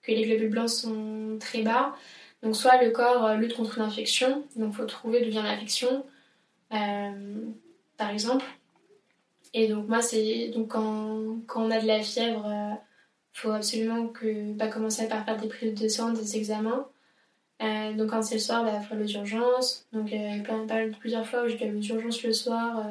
que 0.03 0.11
les 0.11 0.27
globules 0.27 0.51
blancs 0.51 0.69
sont 0.69 1.37
très 1.39 1.63
bas. 1.63 1.95
Donc 2.43 2.55
soit 2.55 2.81
le 2.83 2.91
corps 2.91 3.35
lutte 3.35 3.55
contre 3.55 3.77
une 3.77 3.85
infection, 3.85 4.43
donc 4.57 4.73
faut 4.73 4.85
trouver 4.85 5.23
d'où 5.23 5.31
vient 5.31 5.43
l'infection, 5.43 6.05
par 6.69 8.09
exemple. 8.11 8.45
Et 9.53 9.67
donc 9.67 9.87
moi, 9.87 10.01
c'est 10.01 10.49
donc 10.49 10.69
quand, 10.69 11.37
on 11.55 11.71
a 11.71 11.79
de 11.79 11.87
la 11.87 12.01
fièvre, 12.01 12.43
il 12.47 12.73
euh, 12.73 12.75
faut 13.33 13.51
absolument 13.51 14.07
que 14.07 14.53
bah, 14.53 14.67
commencer 14.67 15.07
par 15.07 15.23
faire 15.25 15.37
des 15.37 15.47
prises 15.47 15.75
de 15.75 15.87
sang, 15.87 16.11
des 16.11 16.37
examens. 16.37 16.87
Euh, 17.61 17.93
donc 17.93 18.09
quand 18.09 18.23
c'est 18.23 18.35
le 18.35 18.41
soir, 18.41 18.63
il 18.65 18.71
bah, 18.71 18.81
faut 18.81 18.95
aller 18.95 19.03
aux 19.03 19.19
urgences. 19.19 19.87
Donc 19.93 20.11
euh, 20.11 20.41
plein, 20.41 20.89
plusieurs 20.99 21.27
fois 21.27 21.43
où 21.43 21.47
je 21.47 21.55
vais 21.55 21.67
aller 21.67 21.77
aux 21.77 21.95
urgences 21.95 22.23
le 22.23 22.33
soir 22.33 22.83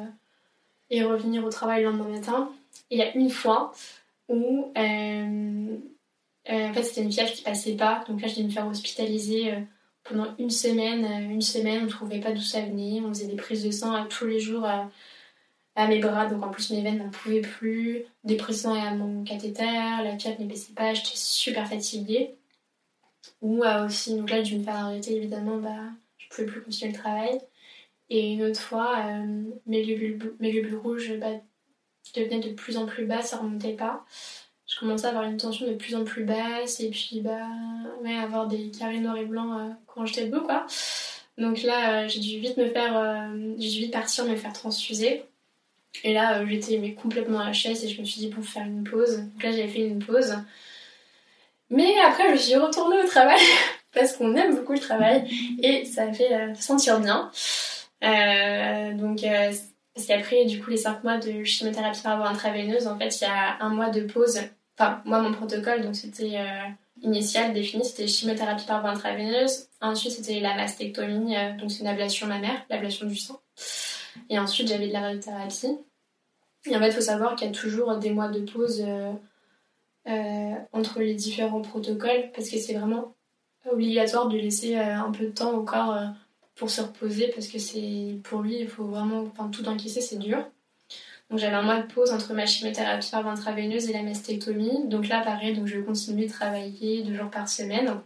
et 0.89 1.03
revenir 1.03 1.43
au 1.43 1.49
travail 1.49 1.83
le 1.83 1.89
lendemain 1.89 2.09
matin. 2.09 2.49
Et 2.89 2.95
il 2.95 2.99
y 2.99 3.03
a 3.03 3.13
une 3.13 3.29
fois 3.29 3.73
où 4.29 4.71
en 6.49 6.73
fait 6.73 6.83
c'était 6.83 7.01
une 7.01 7.11
fièvre 7.11 7.31
qui 7.31 7.43
passait 7.43 7.75
pas. 7.75 8.03
Donc 8.07 8.21
là 8.21 8.27
je 8.27 8.35
devais 8.35 8.45
me 8.45 8.51
faire 8.51 8.67
hospitaliser 8.67 9.53
pendant 10.03 10.35
une 10.37 10.49
semaine. 10.49 11.31
une 11.31 11.41
semaine, 11.41 11.81
on 11.81 11.85
ne 11.85 11.89
trouvait 11.89 12.19
pas 12.19 12.31
d'où 12.31 12.41
ça 12.41 12.61
venait. 12.61 13.01
On 13.01 13.09
faisait 13.09 13.27
des 13.27 13.35
prises 13.35 13.63
de 13.63 13.71
sang 13.71 14.05
tous 14.07 14.25
les 14.25 14.39
jours 14.39 14.67
à 15.75 15.87
mes 15.87 15.99
bras, 15.99 16.27
donc 16.27 16.43
en 16.45 16.49
plus 16.49 16.69
mes 16.71 16.81
veines 16.81 16.99
n'en 16.99 17.09
pouvaient 17.09 17.41
plus, 17.41 18.03
des 18.23 18.37
pressions 18.37 18.73
à 18.73 18.91
mon 18.93 19.23
cathéter, 19.23 19.63
la 19.63 20.17
fièvre 20.17 20.41
ne 20.41 20.47
baissait 20.47 20.73
pas, 20.73 20.93
j'étais 20.93 21.15
super 21.15 21.67
fatiguée. 21.67 22.35
Ou 23.41 23.63
euh, 23.63 23.87
aussi, 23.87 24.15
donc 24.15 24.29
là, 24.29 24.43
j'ai 24.43 24.55
dû 24.55 24.59
me 24.59 24.63
faire 24.63 24.75
arrêter 24.75 25.15
évidemment, 25.15 25.57
bah, 25.57 25.91
je 26.17 26.27
pouvais 26.29 26.47
plus 26.47 26.61
continuer 26.61 26.91
le 26.93 26.97
travail. 26.97 27.39
Et 28.09 28.33
une 28.33 28.43
autre 28.43 28.59
fois, 28.59 28.97
euh, 29.07 29.43
mes 29.65 29.83
globules 29.83 30.75
rouges 30.75 31.13
bah, 31.19 31.31
devenaient 32.15 32.39
de 32.39 32.53
plus 32.53 32.77
en 32.77 32.85
plus 32.85 33.05
bas, 33.05 33.21
ça 33.21 33.37
remontait 33.37 33.73
pas. 33.73 34.05
Je 34.67 34.79
commençais 34.79 35.05
à 35.05 35.09
avoir 35.09 35.25
une 35.25 35.37
tension 35.37 35.67
de 35.67 35.73
plus 35.73 35.95
en 35.95 36.03
plus 36.03 36.23
basse 36.23 36.79
et 36.79 36.89
puis 36.89 37.21
bah, 37.21 37.47
ouais, 38.01 38.15
avoir 38.15 38.47
des 38.47 38.71
carrés 38.71 38.99
noirs 38.99 39.17
et 39.17 39.25
blancs 39.25 39.59
euh, 39.59 39.73
quand 39.87 40.05
j'étais 40.05 40.25
debout 40.25 40.45
quoi. 40.45 40.65
Donc 41.37 41.63
là, 41.63 42.07
j'ai 42.07 42.19
dû 42.19 42.39
vite 42.39 42.57
me 42.57 42.67
faire, 42.67 43.29
j'ai 43.57 43.69
dû 43.69 43.79
vite 43.79 43.91
partir 43.91 44.25
me 44.25 44.35
faire 44.35 44.53
transfuser. 44.53 45.25
Et 46.03 46.13
là, 46.13 46.39
euh, 46.39 46.45
j'étais 46.47 46.77
mais 46.77 46.93
complètement 46.93 47.39
à 47.39 47.45
la 47.45 47.53
chaise 47.53 47.83
et 47.83 47.89
je 47.89 47.99
me 48.01 48.05
suis 48.05 48.21
dit, 48.21 48.29
pour 48.29 48.43
faire 48.43 48.63
une 48.63 48.83
pause. 48.83 49.19
Donc 49.19 49.43
là, 49.43 49.51
j'avais 49.51 49.67
fait 49.67 49.87
une 49.87 50.03
pause. 50.03 50.35
Mais 51.69 51.93
après, 52.05 52.35
je 52.35 52.41
suis 52.41 52.55
retournée 52.55 52.97
au 53.03 53.07
travail 53.07 53.39
parce 53.93 54.13
qu'on 54.17 54.35
aime 54.35 54.55
beaucoup 54.55 54.73
le 54.73 54.79
travail 54.79 55.29
et 55.61 55.85
ça 55.85 56.11
fait 56.11 56.33
euh, 56.33 56.53
sentir 56.55 56.99
bien. 56.99 57.31
Euh, 58.03 58.93
donc, 58.93 59.23
euh, 59.23 59.51
parce 59.93 60.07
qu'après, 60.07 60.45
du 60.45 60.61
coup, 60.61 60.69
les 60.69 60.77
5 60.77 61.03
mois 61.03 61.17
de 61.17 61.43
chimiothérapie 61.43 62.01
par 62.01 62.17
voie 62.17 62.27
intraveineuse, 62.27 62.87
en 62.87 62.97
fait, 62.97 63.19
il 63.21 63.23
y 63.23 63.27
a 63.27 63.57
un 63.61 63.69
mois 63.69 63.89
de 63.89 64.01
pause. 64.01 64.39
Enfin, 64.77 65.01
moi, 65.05 65.21
mon 65.21 65.31
protocole, 65.31 65.83
donc 65.83 65.95
c'était 65.95 66.39
initiale 67.01 67.53
définie, 67.53 67.85
c'était 67.85 68.07
chimiothérapie 68.07 68.65
par 68.65 68.81
voie 68.81 68.91
intraveineuse. 68.91 69.67
Ensuite, 69.81 70.13
c'était 70.13 70.39
la 70.39 70.55
mastectomie, 70.55 71.35
donc 71.59 71.71
c'est 71.71 71.81
une 71.81 71.87
ablation 71.87 72.27
mammaire, 72.27 72.65
l'ablation 72.69 73.05
du 73.05 73.15
sang. 73.15 73.39
Et 74.29 74.39
ensuite, 74.39 74.67
j'avais 74.67 74.87
de 74.87 74.93
la 74.93 75.01
radiothérapie. 75.01 75.77
Et 76.65 76.75
en 76.75 76.79
fait, 76.79 76.87
il 76.87 76.93
faut 76.93 77.01
savoir 77.01 77.35
qu'il 77.35 77.47
y 77.47 77.49
a 77.49 77.53
toujours 77.53 77.95
des 77.97 78.09
mois 78.09 78.29
de 78.29 78.39
pause 78.39 78.83
entre 80.71 80.99
les 80.99 81.13
différents 81.13 81.61
protocoles 81.61 82.31
parce 82.35 82.49
que 82.49 82.57
c'est 82.57 82.73
vraiment 82.73 83.15
obligatoire 83.69 84.27
de 84.27 84.37
laisser 84.37 84.75
un 84.75 85.11
peu 85.11 85.25
de 85.25 85.31
temps 85.31 85.51
au 85.51 85.63
corps 85.63 85.97
pour 86.55 86.69
se 86.69 86.81
reposer 86.81 87.29
parce 87.33 87.47
que 87.47 87.59
c'est 87.59 88.19
pour 88.23 88.41
lui, 88.41 88.59
il 88.59 88.67
faut 88.67 88.85
vraiment 88.85 89.27
tout 89.51 89.67
encaisser, 89.67 90.01
c'est 90.01 90.17
dur. 90.17 90.45
Donc 91.29 91.39
j'avais 91.39 91.55
un 91.55 91.63
mois 91.63 91.79
de 91.79 91.91
pause 91.91 92.11
entre 92.11 92.33
ma 92.33 92.45
chimiothérapie 92.45 93.09
par 93.09 93.25
intraveineuse 93.27 93.89
et 93.89 93.93
la 93.93 94.03
mastectomie. 94.03 94.87
Donc 94.87 95.07
là, 95.07 95.21
pareil, 95.21 95.55
donc 95.55 95.67
je 95.67 95.79
continuer 95.79 96.27
de 96.27 96.31
travailler 96.31 97.01
deux 97.03 97.15
jours 97.15 97.31
par 97.31 97.49
semaine. 97.49 97.99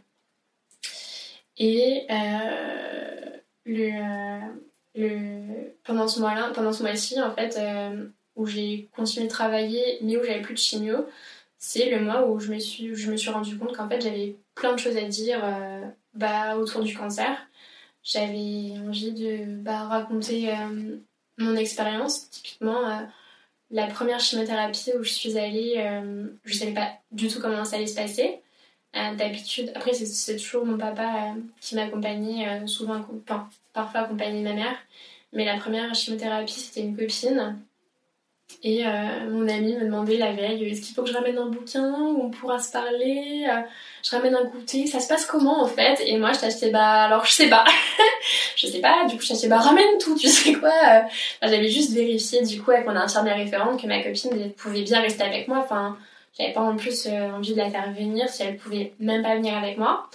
Et 1.57 2.05
euh, 2.09 3.37
le, 3.65 4.39
le, 4.95 5.73
pendant 5.83 6.07
ce 6.07 6.19
mois-là, 6.19 6.51
pendant 6.53 6.71
ce 6.71 6.83
mois-ci, 6.83 7.19
en 7.21 7.33
fait, 7.33 7.57
euh, 7.57 8.07
où 8.35 8.45
j'ai 8.45 8.87
continué 8.95 9.25
de 9.25 9.31
travailler, 9.31 9.97
mais 10.01 10.15
où 10.15 10.23
j'avais 10.23 10.41
plus 10.41 10.53
de 10.53 10.59
chimio, 10.59 11.07
c'est 11.57 11.89
le 11.89 11.99
mois 11.99 12.27
où 12.27 12.39
je 12.39 12.53
me 12.53 12.59
suis, 12.59 12.95
je 12.95 13.11
me 13.11 13.17
suis 13.17 13.31
rendu 13.31 13.57
compte 13.57 13.75
qu'en 13.75 13.89
fait 13.89 13.99
j'avais 13.99 14.35
plein 14.55 14.73
de 14.73 14.79
choses 14.79 14.95
à 14.95 15.03
dire 15.03 15.41
euh, 15.43 15.81
bah, 16.13 16.55
autour 16.57 16.83
du 16.83 16.95
cancer 16.95 17.35
j'avais 18.07 18.71
envie 18.87 19.11
de 19.11 19.61
bah, 19.61 19.83
raconter 19.83 20.49
euh, 20.49 20.97
mon 21.37 21.55
expérience. 21.57 22.29
Typiquement, 22.29 22.89
euh, 22.89 23.01
la 23.69 23.87
première 23.87 24.21
chimiothérapie 24.21 24.91
où 24.97 25.03
je 25.03 25.11
suis 25.11 25.37
allée, 25.37 25.75
euh, 25.77 26.27
je 26.45 26.53
ne 26.53 26.59
savais 26.59 26.73
pas 26.73 26.93
du 27.11 27.27
tout 27.27 27.41
comment 27.41 27.65
ça 27.65 27.75
allait 27.75 27.87
se 27.87 27.95
passer. 27.95 28.39
D'habitude, 28.93 29.71
après, 29.75 29.93
c'est 29.93 30.37
toujours 30.37 30.65
mon 30.65 30.75
papa 30.75 31.35
qui 31.61 31.75
m'accompagnait, 31.75 32.65
souvent, 32.65 33.05
parfois 33.71 34.01
accompagné 34.01 34.41
ma 34.41 34.53
mère. 34.53 34.75
Mais 35.33 35.45
la 35.45 35.57
première 35.57 35.93
chimiothérapie, 35.93 36.53
c'était 36.53 36.81
une 36.81 36.97
copine 36.97 37.59
et 38.63 38.85
euh, 38.87 39.29
mon 39.29 39.47
ami 39.47 39.75
me 39.75 39.85
demandait 39.85 40.17
la 40.17 40.31
veille 40.31 40.63
est-ce 40.65 40.81
qu'il 40.81 40.95
faut 40.95 41.03
que 41.03 41.09
je 41.09 41.13
ramène 41.13 41.37
un 41.37 41.45
bouquin 41.45 41.91
où 41.91 42.23
on 42.23 42.29
pourra 42.29 42.57
se 42.59 42.71
parler 42.71 43.45
euh, 43.47 43.61
Je 44.03 44.11
ramène 44.15 44.35
un 44.35 44.45
goûter, 44.45 44.87
ça 44.87 44.99
se 44.99 45.07
passe 45.07 45.25
comment 45.25 45.61
en 45.61 45.67
fait? 45.67 46.01
Et 46.05 46.17
moi 46.17 46.33
je 46.33 46.39
t'achetais 46.39 46.71
bah 46.71 47.03
alors 47.03 47.23
je 47.25 47.31
sais 47.31 47.49
pas, 47.49 47.65
je 48.55 48.67
sais 48.67 48.79
pas. 48.79 49.05
Du 49.05 49.15
coup 49.15 49.21
je 49.21 49.29
t'achetais 49.29 49.47
bah 49.47 49.59
ramène 49.59 49.97
tout, 49.99 50.15
tu 50.15 50.27
sais 50.27 50.53
quoi 50.53 50.71
euh. 50.71 51.01
J'avais 51.43 51.69
juste 51.69 51.93
vérifié 51.93 52.41
du 52.41 52.61
coup 52.61 52.71
avec 52.71 52.87
mon 52.87 52.95
infirmière 52.95 53.37
référente 53.37 53.79
que 53.81 53.87
ma 53.87 54.01
copine 54.01 54.51
pouvait 54.53 54.83
bien 54.83 55.01
rester 55.01 55.23
avec 55.23 55.47
moi. 55.47 55.59
Enfin 55.59 55.97
j'avais 56.37 56.53
pas 56.53 56.61
en 56.61 56.75
plus 56.75 57.07
envie 57.07 57.53
de 57.53 57.57
la 57.57 57.69
faire 57.69 57.91
venir 57.93 58.27
si 58.29 58.43
elle 58.43 58.57
pouvait 58.57 58.93
même 58.99 59.21
pas 59.21 59.35
venir 59.35 59.55
avec 59.55 59.77
moi. 59.77 60.09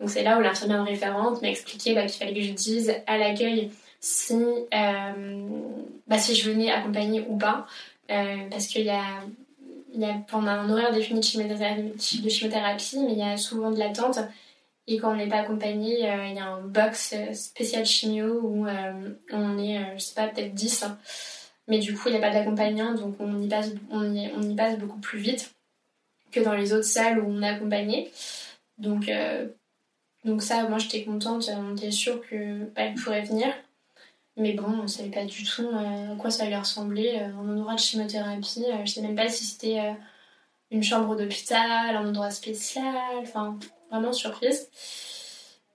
Donc 0.00 0.08
c'est 0.08 0.22
là 0.22 0.38
où 0.38 0.40
l'infirmière 0.40 0.84
référente 0.84 1.42
m'a 1.42 1.48
expliqué 1.48 1.94
bah, 1.94 2.06
qu'il 2.06 2.18
fallait 2.18 2.34
que 2.34 2.46
je 2.46 2.52
dise 2.52 2.94
à 3.06 3.18
l'accueil 3.18 3.70
si, 4.02 4.34
euh, 4.34 5.48
bah, 6.08 6.18
si 6.18 6.34
je 6.34 6.50
venais 6.50 6.70
accompagner 6.70 7.24
ou 7.28 7.38
pas. 7.38 7.66
Euh, 8.10 8.48
parce 8.50 8.66
qu'il 8.66 8.84
y 8.84 8.90
a, 8.90 9.22
il 9.94 10.00
y 10.00 10.04
a 10.04 10.14
pendant 10.28 10.50
un 10.50 10.68
horaire 10.68 10.92
défini 10.92 11.20
de 11.20 11.24
chimiothérapie, 11.24 12.98
mais 12.98 13.12
il 13.12 13.18
y 13.18 13.22
a 13.22 13.36
souvent 13.38 13.70
de 13.70 13.78
l'attente. 13.78 14.18
Et 14.88 14.98
quand 14.98 15.12
on 15.12 15.16
n'est 15.16 15.28
pas 15.28 15.38
accompagné, 15.38 16.10
euh, 16.10 16.26
il 16.26 16.34
y 16.34 16.40
a 16.40 16.46
un 16.46 16.62
box 16.62 17.14
spécial 17.32 17.86
chimio 17.86 18.40
où 18.42 18.66
on 19.30 19.58
est, 19.58 19.96
je 19.96 20.02
sais 20.02 20.14
pas, 20.14 20.26
peut-être 20.26 20.52
10. 20.52 20.84
Mais 21.68 21.78
du 21.78 21.94
coup, 21.94 22.08
il 22.08 22.12
n'y 22.12 22.18
a 22.18 22.20
pas 22.20 22.32
d'accompagnant, 22.34 22.94
donc 22.94 23.14
on 23.20 23.40
y, 23.40 23.48
passe, 23.48 23.70
on, 23.90 24.12
y, 24.12 24.30
on 24.36 24.42
y 24.42 24.56
passe 24.56 24.78
beaucoup 24.78 24.98
plus 24.98 25.20
vite 25.20 25.54
que 26.32 26.40
dans 26.40 26.54
les 26.54 26.72
autres 26.72 26.84
salles 26.84 27.20
où 27.20 27.30
on 27.30 27.40
est 27.40 27.48
accompagné. 27.48 28.10
Donc, 28.78 29.08
donc 30.24 30.42
ça, 30.42 30.68
moi 30.68 30.78
j'étais 30.78 31.04
contente, 31.04 31.48
on 31.56 31.76
était 31.76 31.92
sûre 31.92 32.20
qu'elle 32.28 32.72
bah, 32.74 32.82
pourrait 33.04 33.22
venir. 33.22 33.54
Mais 34.36 34.54
bon, 34.54 34.64
on 34.82 34.86
savait 34.86 35.10
pas 35.10 35.24
du 35.24 35.44
tout 35.44 35.66
euh, 35.66 36.14
à 36.14 36.16
quoi 36.16 36.30
ça 36.30 36.44
allait 36.44 36.58
ressembler. 36.58 37.18
Euh, 37.20 37.36
un 37.38 37.56
endroit 37.56 37.74
de 37.74 37.80
chimiothérapie, 37.80 38.64
euh, 38.66 38.84
je 38.84 38.90
sais 38.90 39.02
même 39.02 39.14
pas 39.14 39.28
si 39.28 39.44
c'était 39.44 39.94
une 40.70 40.82
chambre 40.82 41.16
d'hôpital, 41.16 41.96
un 41.96 42.08
endroit 42.08 42.30
spécial, 42.30 42.84
enfin 43.20 43.58
vraiment 43.90 44.12
surprise. 44.12 44.68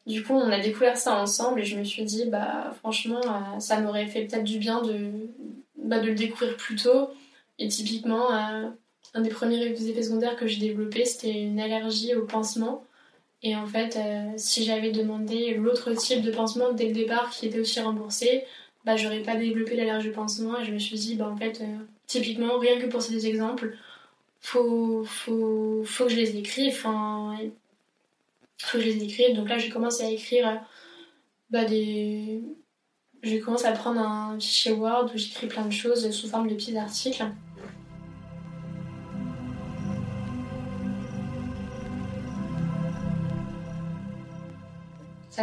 Du 0.07 0.23
coup, 0.23 0.33
on 0.33 0.49
a 0.51 0.59
découvert 0.59 0.97
ça 0.97 1.21
ensemble 1.21 1.59
et 1.61 1.65
je 1.65 1.77
me 1.77 1.83
suis 1.83 2.03
dit, 2.03 2.25
bah 2.25 2.73
franchement, 2.79 3.21
ça 3.59 3.79
m'aurait 3.81 4.07
fait 4.07 4.25
peut-être 4.25 4.45
du 4.45 4.57
bien 4.57 4.81
de, 4.81 5.11
bah, 5.75 5.99
de 5.99 6.07
le 6.07 6.15
découvrir 6.15 6.55
plus 6.55 6.77
tôt. 6.77 7.09
Et 7.59 7.67
typiquement, 7.67 8.31
un 8.31 9.21
des 9.21 9.29
premiers 9.29 9.65
effets 9.65 10.03
secondaires 10.03 10.37
que 10.37 10.47
j'ai 10.47 10.59
développé, 10.59 11.05
c'était 11.05 11.41
une 11.41 11.59
allergie 11.59 12.15
au 12.15 12.25
pansement. 12.25 12.85
Et 13.43 13.55
en 13.55 13.67
fait, 13.67 13.97
euh, 13.97 14.33
si 14.37 14.63
j'avais 14.63 14.91
demandé 14.91 15.53
l'autre 15.53 15.93
type 15.93 16.21
de 16.21 16.31
pansement 16.31 16.73
dès 16.73 16.87
le 16.87 16.93
départ 16.93 17.29
qui 17.29 17.47
était 17.47 17.59
aussi 17.59 17.79
remboursé, 17.79 18.45
bah 18.83 18.95
j'aurais 18.95 19.21
pas 19.21 19.35
développé 19.35 19.75
l'allergie 19.75 20.09
au 20.09 20.13
pansement 20.13 20.59
et 20.59 20.65
je 20.65 20.71
me 20.71 20.79
suis 20.79 20.97
dit, 20.97 21.15
bah 21.15 21.29
en 21.29 21.37
fait, 21.37 21.61
euh, 21.61 21.77
typiquement, 22.07 22.57
rien 22.57 22.79
que 22.79 22.87
pour 22.87 23.01
ces 23.01 23.27
exemples, 23.27 23.77
faut, 24.41 25.03
faut, 25.03 25.83
faut 25.85 26.05
que 26.05 26.11
je 26.11 26.15
les 26.15 26.37
écrive. 26.37 26.73
Enfin, 26.73 27.37
faut 28.57 28.77
que 28.77 28.83
je 28.83 28.89
les 28.89 29.03
écrive. 29.03 29.35
Donc 29.35 29.49
là, 29.49 29.57
j'ai 29.57 29.69
commencé 29.69 30.03
à 30.03 30.09
écrire 30.09 30.47
euh, 30.47 30.55
bah, 31.49 31.65
des. 31.65 32.41
J'ai 33.23 33.39
commencé 33.39 33.65
à 33.65 33.71
prendre 33.71 33.99
un 33.99 34.39
fichier 34.39 34.71
Word 34.71 35.11
où 35.13 35.17
j'écris 35.17 35.47
plein 35.47 35.65
de 35.65 35.71
choses 35.71 36.09
sous 36.11 36.27
forme 36.29 36.47
de 36.47 36.55
petits 36.55 36.77
articles. 36.77 37.25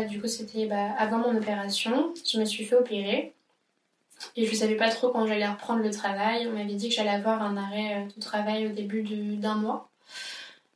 Du 0.02 0.20
coup, 0.20 0.26
c'était 0.26 0.66
bah, 0.66 0.92
avant 0.98 1.18
mon 1.18 1.36
opération. 1.36 2.12
Je 2.26 2.38
me 2.38 2.44
suis 2.44 2.64
fait 2.64 2.76
opérer. 2.76 3.34
Et 4.36 4.46
je 4.46 4.50
ne 4.50 4.56
savais 4.56 4.76
pas 4.76 4.90
trop 4.90 5.10
quand 5.10 5.26
j'allais 5.26 5.46
reprendre 5.46 5.82
le 5.82 5.90
travail. 5.90 6.46
On 6.48 6.52
m'avait 6.52 6.74
dit 6.74 6.88
que 6.88 6.94
j'allais 6.94 7.10
avoir 7.10 7.42
un 7.42 7.56
arrêt 7.56 7.94
euh, 7.94 8.06
de 8.14 8.20
travail 8.20 8.66
au 8.66 8.70
début 8.70 9.02
d'un 9.36 9.54
mois. 9.56 9.90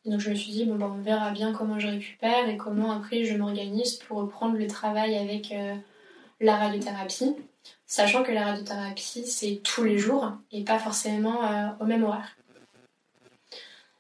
donc 0.04 0.20
je 0.20 0.30
me 0.30 0.34
suis 0.34 0.52
dit, 0.52 0.64
bon, 0.64 0.76
bah, 0.76 0.92
on 0.92 1.00
verra 1.00 1.30
bien 1.30 1.52
comment 1.52 1.78
je 1.78 1.88
récupère 1.88 2.48
et 2.48 2.56
comment 2.56 2.92
après 2.92 3.24
je 3.24 3.36
m'organise 3.36 3.96
pour 3.96 4.18
reprendre 4.18 4.56
le 4.56 4.66
travail 4.66 5.16
avec 5.16 5.52
euh, 5.52 5.74
la 6.40 6.56
radiothérapie. 6.56 7.34
Sachant 7.86 8.22
que 8.22 8.32
la 8.32 8.44
radiothérapie, 8.44 9.24
c'est 9.26 9.60
tous 9.62 9.84
les 9.84 9.98
jours 9.98 10.32
et 10.52 10.62
pas 10.64 10.78
forcément 10.78 11.44
euh, 11.44 11.68
au 11.80 11.84
même 11.84 12.04
horaire. 12.04 12.37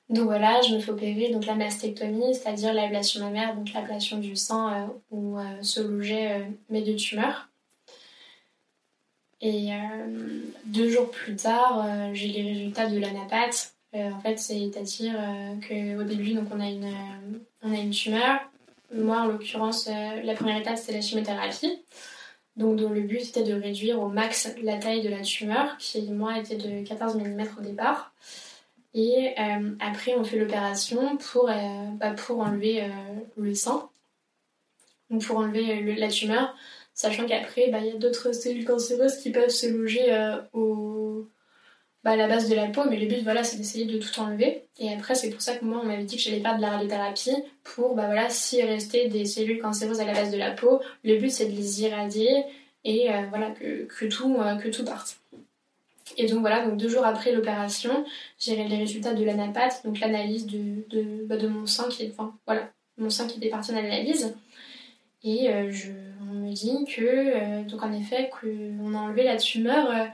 Donc 0.08 0.24
voilà, 0.24 0.62
je 0.62 0.74
me 0.74 0.80
fais 0.80 0.90
opérer 0.90 1.30
donc 1.30 1.44
la 1.44 1.54
mastectomie, 1.54 2.34
c'est-à-dire 2.34 2.72
l'ablation 2.72 3.20
mammaire, 3.20 3.54
donc 3.54 3.72
l'ablation 3.74 4.18
du 4.18 4.36
sang 4.36 4.72
euh, 4.72 4.86
où 5.10 5.38
euh, 5.38 5.62
se 5.62 5.80
logeaient 5.80 6.40
euh, 6.40 6.44
mes 6.70 6.80
deux 6.80 6.96
tumeurs. 6.96 7.48
Et 9.40 9.68
deux 10.64 10.90
jours 10.90 11.12
plus 11.12 11.36
tard, 11.36 11.86
j'ai 12.12 12.26
les 12.26 12.42
résultats 12.42 12.88
de 12.88 12.98
l'anapathe. 12.98 13.72
en 13.94 14.18
fait, 14.18 14.36
c'est-à-dire 14.36 15.14
qu'au 15.60 16.02
début, 16.02 16.36
on 16.52 16.58
a 16.58 16.66
une, 16.66 16.92
on 17.62 17.72
a 17.72 17.90
tumeur. 17.92 18.40
Moi, 18.92 19.16
en 19.16 19.26
l'occurrence, 19.26 19.88
la 19.88 20.34
première 20.34 20.56
étape, 20.56 20.76
c'était 20.76 20.94
la 20.94 21.02
chimiothérapie. 21.02 21.78
Donc, 22.56 22.80
le 22.80 23.00
but 23.02 23.20
était 23.20 23.44
de 23.44 23.54
réduire 23.54 24.00
au 24.00 24.08
max 24.08 24.52
la 24.60 24.76
taille 24.76 25.02
de 25.02 25.08
la 25.08 25.20
tumeur, 25.20 25.76
qui, 25.78 26.02
moi, 26.10 26.36
était 26.36 26.56
de 26.56 26.84
14 26.84 27.14
mm 27.14 27.46
au 27.60 27.62
départ. 27.62 28.12
Et 28.94 29.34
euh, 29.38 29.76
après, 29.80 30.14
on 30.14 30.24
fait 30.24 30.38
l'opération 30.38 31.16
pour, 31.16 31.50
euh, 31.50 31.54
bah, 31.94 32.12
pour 32.12 32.40
enlever 32.40 32.82
euh, 32.82 32.88
le 33.36 33.54
sang, 33.54 33.90
ou 35.10 35.18
pour 35.18 35.38
enlever 35.38 35.96
la 35.96 36.08
tumeur, 36.08 36.54
sachant 36.94 37.26
qu'après, 37.26 37.70
bah, 37.70 37.78
il 37.80 37.86
y 37.86 37.90
a 37.90 37.96
d'autres 37.96 38.32
cellules 38.32 38.64
cancéreuses 38.64 39.18
qui 39.18 39.30
peuvent 39.30 39.50
se 39.50 39.66
loger 39.66 40.36
au, 40.52 41.28
bah, 42.04 42.12
à 42.12 42.16
la 42.16 42.28
base 42.28 42.48
de 42.48 42.54
la 42.54 42.66
peau, 42.68 42.82
mais 42.88 42.98
le 42.98 43.06
but, 43.06 43.22
voilà, 43.22 43.44
c'est 43.44 43.56
d'essayer 43.56 43.86
de 43.86 43.98
tout 43.98 44.20
enlever. 44.20 44.66
Et 44.78 44.92
après, 44.92 45.14
c'est 45.14 45.30
pour 45.30 45.40
ça 45.42 45.56
que 45.56 45.64
moi, 45.64 45.80
on 45.82 45.86
m'avait 45.86 46.04
dit 46.04 46.16
que 46.16 46.22
j'allais 46.22 46.40
faire 46.40 46.56
de 46.56 46.62
la 46.62 46.70
radiothérapie 46.70 47.36
pour, 47.64 47.94
bah 47.94 48.06
voilà, 48.06 48.30
s'il 48.30 48.64
restait 48.64 49.08
des 49.08 49.24
cellules 49.26 49.60
cancéreuses 49.60 50.00
à 50.00 50.04
la 50.04 50.14
base 50.14 50.30
de 50.30 50.38
la 50.38 50.50
peau, 50.50 50.80
le 51.04 51.16
but, 51.18 51.30
c'est 51.30 51.46
de 51.46 51.56
les 51.56 51.82
irradier 51.82 52.44
et 52.84 53.08
voilà, 53.30 53.50
que, 53.50 53.84
que, 53.84 54.06
tout, 54.06 54.36
que 54.62 54.68
tout 54.68 54.84
parte. 54.84 55.18
Et 56.18 56.26
donc 56.26 56.40
voilà, 56.40 56.66
donc 56.66 56.76
deux 56.76 56.88
jours 56.88 57.06
après 57.06 57.32
l'opération, 57.32 58.04
j'ai 58.40 58.56
les 58.56 58.76
résultats 58.76 59.14
de 59.14 59.24
l'anapathe, 59.24 59.82
donc 59.84 60.00
l'analyse 60.00 60.46
de, 60.46 60.84
de, 60.90 61.24
bah, 61.24 61.36
mon 61.48 61.64
sang 61.66 61.88
qui 61.88 62.02
est, 62.02 62.10
enfin, 62.10 62.34
voilà, 62.44 62.72
mon 62.98 63.08
sang 63.08 63.28
qui 63.28 63.38
était 63.38 63.48
parti 63.48 63.72
en 63.72 63.76
analyse. 63.76 64.34
Et 65.22 65.48
euh, 65.48 65.70
je, 65.70 65.90
on 66.22 66.34
me 66.34 66.52
dit 66.52 66.84
que, 66.86 67.02
euh, 67.02 67.62
donc 67.62 67.84
en 67.84 67.92
effet, 67.92 68.30
qu'on 68.30 68.94
a 68.94 68.98
enlevé 68.98 69.22
la 69.22 69.36
tumeur 69.36 69.90
euh, 69.90 70.06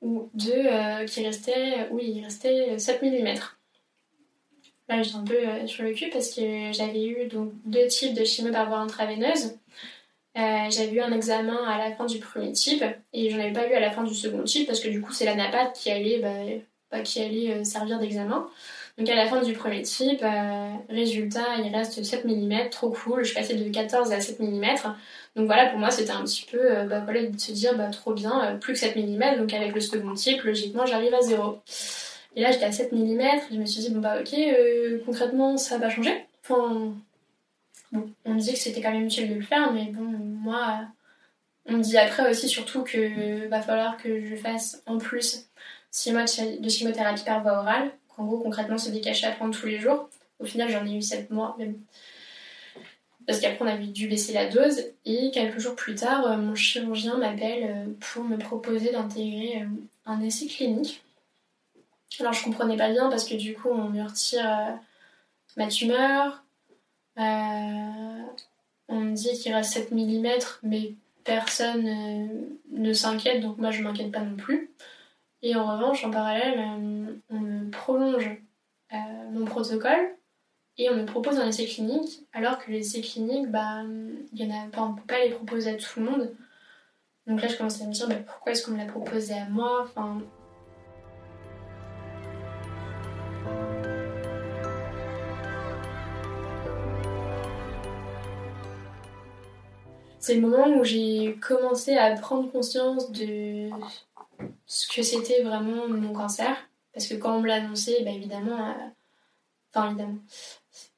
ou 0.00 0.30
de, 0.34 1.04
qui 1.06 1.26
restait, 1.26 1.88
il 2.00 2.24
restait 2.24 2.78
7 2.78 3.02
mm. 3.02 3.34
Là, 4.88 5.02
j'étais 5.02 5.16
un 5.16 5.24
peu 5.24 5.66
sur 5.66 5.84
le 5.84 5.92
cul 5.92 6.10
parce 6.10 6.34
que 6.34 6.72
j'avais 6.72 7.04
eu 7.04 7.26
donc 7.26 7.52
deux 7.64 7.86
types 7.88 8.14
de 8.14 8.24
chimio 8.24 8.52
par 8.52 8.68
voie 8.68 8.78
intraveineuse. 8.78 9.58
Euh, 10.36 10.70
j'avais 10.70 10.92
eu 10.92 11.00
un 11.00 11.12
examen 11.12 11.62
à 11.66 11.76
la 11.76 11.94
fin 11.94 12.06
du 12.06 12.18
premier 12.18 12.52
type 12.52 12.82
et 13.12 13.28
j'en 13.28 13.38
avais 13.38 13.52
pas 13.52 13.68
eu 13.68 13.74
à 13.74 13.80
la 13.80 13.90
fin 13.90 14.02
du 14.02 14.14
second 14.14 14.44
type 14.44 14.66
parce 14.66 14.80
que 14.80 14.88
du 14.88 15.02
coup 15.02 15.12
c'est 15.12 15.26
la 15.26 15.34
NAPAT 15.34 15.72
qui 15.74 15.90
allait, 15.90 16.20
bah, 16.90 17.00
qui 17.00 17.20
allait 17.20 17.52
euh, 17.52 17.64
servir 17.64 17.98
d'examen. 17.98 18.46
Donc 18.96 19.08
à 19.10 19.14
la 19.14 19.26
fin 19.26 19.42
du 19.42 19.52
premier 19.52 19.82
type, 19.82 20.22
résultat, 20.90 21.56
il 21.64 21.74
reste 21.74 22.02
7 22.02 22.24
mm, 22.26 22.70
trop 22.70 22.90
cool. 22.90 23.24
Je 23.24 23.34
passée 23.34 23.54
de 23.54 23.70
14 23.70 24.12
à 24.12 24.20
7 24.20 24.40
mm. 24.40 24.62
Donc 25.34 25.46
voilà, 25.46 25.70
pour 25.70 25.78
moi, 25.78 25.90
c'était 25.90 26.10
un 26.10 26.22
petit 26.24 26.44
peu 26.50 26.58
bah, 26.84 27.00
voilà, 27.00 27.22
de 27.22 27.38
se 27.38 27.52
dire, 27.52 27.74
bah, 27.74 27.88
trop 27.88 28.12
bien, 28.12 28.58
plus 28.60 28.74
que 28.74 28.78
7 28.78 28.96
mm. 28.96 29.38
Donc 29.38 29.54
avec 29.54 29.74
le 29.74 29.80
second 29.80 30.12
type, 30.12 30.42
logiquement, 30.42 30.84
j'arrive 30.84 31.14
à 31.14 31.22
0. 31.22 31.58
Et 32.36 32.42
là, 32.42 32.50
j'étais 32.50 32.66
à 32.66 32.72
7 32.72 32.92
mm, 32.92 33.22
je 33.50 33.56
me 33.56 33.64
suis 33.64 33.80
dit, 33.80 33.90
bon 33.90 34.00
bah 34.00 34.18
ok, 34.20 34.36
concrètement, 35.06 35.56
ça 35.56 35.78
va 35.78 35.88
changer. 35.88 36.26
Bon, 37.92 38.12
on 38.24 38.34
dit 38.34 38.52
que 38.52 38.58
c'était 38.58 38.80
quand 38.80 38.92
même 38.92 39.04
utile 39.04 39.28
de 39.28 39.34
le 39.34 39.42
faire, 39.42 39.72
mais 39.72 39.86
bon, 39.86 40.02
moi, 40.02 40.80
on 41.66 41.74
me 41.74 41.82
dit 41.82 41.96
après 41.96 42.28
aussi 42.28 42.48
surtout 42.48 42.82
que 42.82 43.46
va 43.48 43.62
falloir 43.62 43.96
que 43.96 44.24
je 44.26 44.34
fasse 44.36 44.82
en 44.86 44.98
plus 44.98 45.48
6 45.90 46.12
mois 46.12 46.24
de 46.24 46.68
chimiothérapie 46.68 47.24
par 47.24 47.42
voie 47.42 47.58
orale. 47.58 47.92
En 48.18 48.24
gros, 48.24 48.38
concrètement, 48.38 48.78
c'est 48.78 48.90
des 48.90 49.24
à 49.24 49.30
prendre 49.32 49.56
tous 49.56 49.66
les 49.66 49.78
jours. 49.78 50.08
Au 50.38 50.44
final, 50.44 50.70
j'en 50.70 50.86
ai 50.86 50.96
eu 50.96 51.02
7 51.02 51.30
mois 51.30 51.54
même. 51.58 51.76
Parce 53.26 53.40
qu'après, 53.40 53.64
on 53.64 53.68
avait 53.68 53.86
dû 53.86 54.08
baisser 54.08 54.32
la 54.32 54.48
dose. 54.48 54.82
Et 55.04 55.30
quelques 55.30 55.58
jours 55.58 55.76
plus 55.76 55.94
tard, 55.94 56.26
euh, 56.26 56.36
mon 56.36 56.54
chirurgien 56.54 57.18
m'appelle 57.18 57.64
euh, 57.64 57.92
pour 58.00 58.24
me 58.24 58.36
proposer 58.36 58.90
d'intégrer 58.90 59.62
euh, 59.62 59.66
un 60.06 60.20
essai 60.20 60.46
clinique. 60.46 61.02
Alors, 62.20 62.32
je 62.32 62.42
comprenais 62.42 62.76
pas 62.76 62.90
bien 62.90 63.08
parce 63.08 63.24
que 63.24 63.34
du 63.34 63.54
coup, 63.54 63.68
on 63.70 63.88
me 63.88 64.02
retire 64.02 64.78
ma 65.56 65.68
tumeur. 65.68 66.42
On 67.16 69.00
me 69.00 69.14
dit 69.14 69.32
qu'il 69.38 69.54
reste 69.54 69.72
7 69.72 69.92
mm, 69.92 70.28
mais 70.62 70.94
personne 71.24 71.88
ne 72.70 72.92
s'inquiète, 72.92 73.40
donc 73.42 73.58
moi 73.58 73.70
je 73.70 73.82
m'inquiète 73.82 74.12
pas 74.12 74.20
non 74.20 74.36
plus. 74.36 74.70
Et 75.42 75.56
en 75.56 75.66
revanche, 75.66 76.04
en 76.04 76.10
parallèle, 76.10 76.58
euh, 76.58 77.14
on 77.30 77.40
me 77.40 77.70
prolonge 77.70 78.30
euh, 78.92 78.96
mon 79.32 79.44
protocole 79.44 80.14
et 80.78 80.88
on 80.88 80.94
me 80.94 81.04
propose 81.04 81.38
un 81.38 81.48
essai 81.48 81.66
clinique, 81.66 82.20
alors 82.32 82.58
que 82.58 82.70
les 82.70 82.78
essais 82.78 83.00
cliniques, 83.00 83.50
bah, 83.50 83.82
y 84.32 84.44
en 84.44 84.50
a, 84.50 84.80
on 84.80 84.90
ne 84.90 84.96
peut 84.96 85.06
pas 85.06 85.24
les 85.24 85.30
proposer 85.30 85.70
à 85.70 85.74
tout 85.74 86.00
le 86.00 86.06
monde. 86.06 86.34
Donc 87.26 87.42
là, 87.42 87.48
je 87.48 87.56
commence 87.56 87.82
à 87.82 87.86
me 87.86 87.92
dire, 87.92 88.08
bah, 88.08 88.16
pourquoi 88.26 88.52
est-ce 88.52 88.64
qu'on 88.64 88.72
me 88.72 88.78
l'a 88.78 88.86
proposé 88.86 89.34
à 89.34 89.48
moi? 89.48 89.90
C'est 100.22 100.36
le 100.36 100.40
moment 100.40 100.68
où 100.68 100.84
j'ai 100.84 101.36
commencé 101.40 101.96
à 101.96 102.14
prendre 102.14 102.48
conscience 102.48 103.10
de 103.10 103.70
ce 104.66 104.86
que 104.86 105.02
c'était 105.02 105.42
vraiment 105.42 105.88
mon 105.88 106.12
cancer. 106.12 106.56
Parce 106.94 107.08
que 107.08 107.14
quand 107.14 107.38
on 107.38 107.40
me 107.40 107.48
l'a 107.48 107.56
annoncé, 107.56 108.02
bah 108.04 108.12
évidemment, 108.12 108.56
euh, 108.56 108.72
enfin 109.74 109.88
évidemment, 109.88 110.18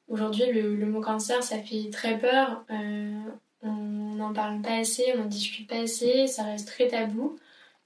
aujourd'hui 0.09 0.45
le, 0.51 0.85
mot 0.85 1.01
cancer 1.01 1.41
ça 1.41 1.57
fait 1.57 1.89
très 1.91 2.19
peur. 2.19 2.65
Euh, 2.69 3.19
on 3.63 3.71
n'en 3.71 4.31
parle 4.31 4.61
pas 4.61 4.75
assez, 4.75 5.05
on 5.15 5.23
n'en 5.23 5.25
discute 5.25 5.67
pas 5.67 5.79
assez, 5.79 6.27
ça 6.27 6.43
reste 6.43 6.67
très 6.67 6.87
tabou. 6.87 7.35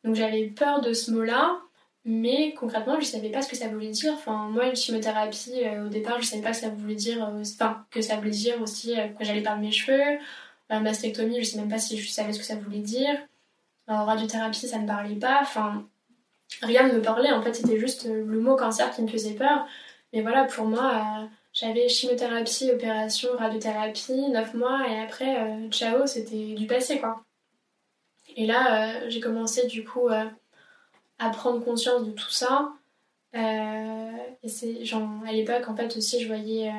Donc 0.03 0.15
j'avais 0.15 0.47
peur 0.47 0.81
de 0.81 0.91
ce 0.91 1.09
mot-là, 1.09 1.61
mais 2.03 2.53
concrètement 2.53 2.99
je 2.99 3.05
savais 3.05 3.29
pas 3.29 3.41
ce 3.41 3.49
que 3.49 3.55
ça 3.55 3.69
voulait 3.69 3.91
dire. 3.91 4.11
Enfin 4.11 4.49
moi 4.49 4.67
une 4.67 4.75
chimiothérapie 4.75 5.63
euh, 5.63 5.85
au 5.85 5.89
départ 5.89 6.21
je 6.21 6.27
savais 6.27 6.43
pas 6.43 6.51
que 6.51 6.57
ça 6.57 6.67
voulait 6.69 6.95
dire, 6.95 7.23
enfin 7.23 7.85
que 7.91 8.01
ça 8.01 8.17
voulait 8.17 8.29
dire 8.31 8.61
aussi 8.61 8.95
que 9.17 9.23
j'allais 9.23 9.41
perdre 9.41 9.61
mes 9.61 9.71
cheveux. 9.71 10.19
Mastectomie 10.69 11.43
je 11.43 11.49
sais 11.49 11.57
même 11.57 11.69
pas 11.69 11.79
si 11.79 11.97
je 11.97 12.09
savais 12.09 12.33
ce 12.33 12.39
que 12.39 12.45
ça 12.45 12.55
voulait 12.55 12.79
dire. 12.79 13.17
Radiothérapie, 13.87 14.67
ça 14.67 14.77
ne 14.77 14.87
parlait 14.87 15.15
pas. 15.15 15.39
Enfin, 15.41 15.87
rien 16.61 16.87
ne 16.87 16.93
me 16.93 17.01
parlait. 17.01 17.31
En 17.31 17.41
fait, 17.41 17.53
c'était 17.53 17.79
juste 17.79 18.05
euh, 18.05 18.23
le 18.25 18.39
mot 18.39 18.55
cancer 18.55 18.91
qui 18.91 19.01
me 19.01 19.07
faisait 19.07 19.33
peur. 19.33 19.67
Mais 20.13 20.21
voilà, 20.21 20.45
pour 20.45 20.65
moi, 20.65 20.93
euh, 20.93 21.25
j'avais 21.53 21.87
chimiothérapie, 21.89 22.71
opération, 22.71 23.29
radiothérapie, 23.37 24.29
9 24.29 24.53
mois, 24.55 24.87
et 24.89 24.99
après, 24.99 25.39
euh, 25.41 25.69
ciao, 25.69 26.05
c'était 26.07 26.53
du 26.53 26.67
passé, 26.67 26.99
quoi. 26.99 27.23
Et 28.35 28.45
là, 28.45 29.09
j'ai 29.09 29.19
commencé, 29.19 29.67
du 29.67 29.83
coup, 29.83 30.07
à 30.07 31.29
prendre 31.31 31.63
conscience 31.65 32.05
de 32.05 32.11
tout 32.11 32.29
ça. 32.29 32.71
et 33.33 34.47
c'est, 34.47 34.85
genre, 34.85 35.09
à 35.27 35.31
l'époque, 35.31 35.67
en 35.67 35.75
fait, 35.75 35.97
aussi, 35.97 36.21
je 36.21 36.27
voyais 36.27 36.71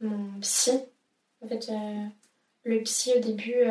mon 0.00 0.40
psy. 0.40 0.80
Le 2.68 2.82
psy, 2.82 3.12
au 3.16 3.20
début 3.20 3.64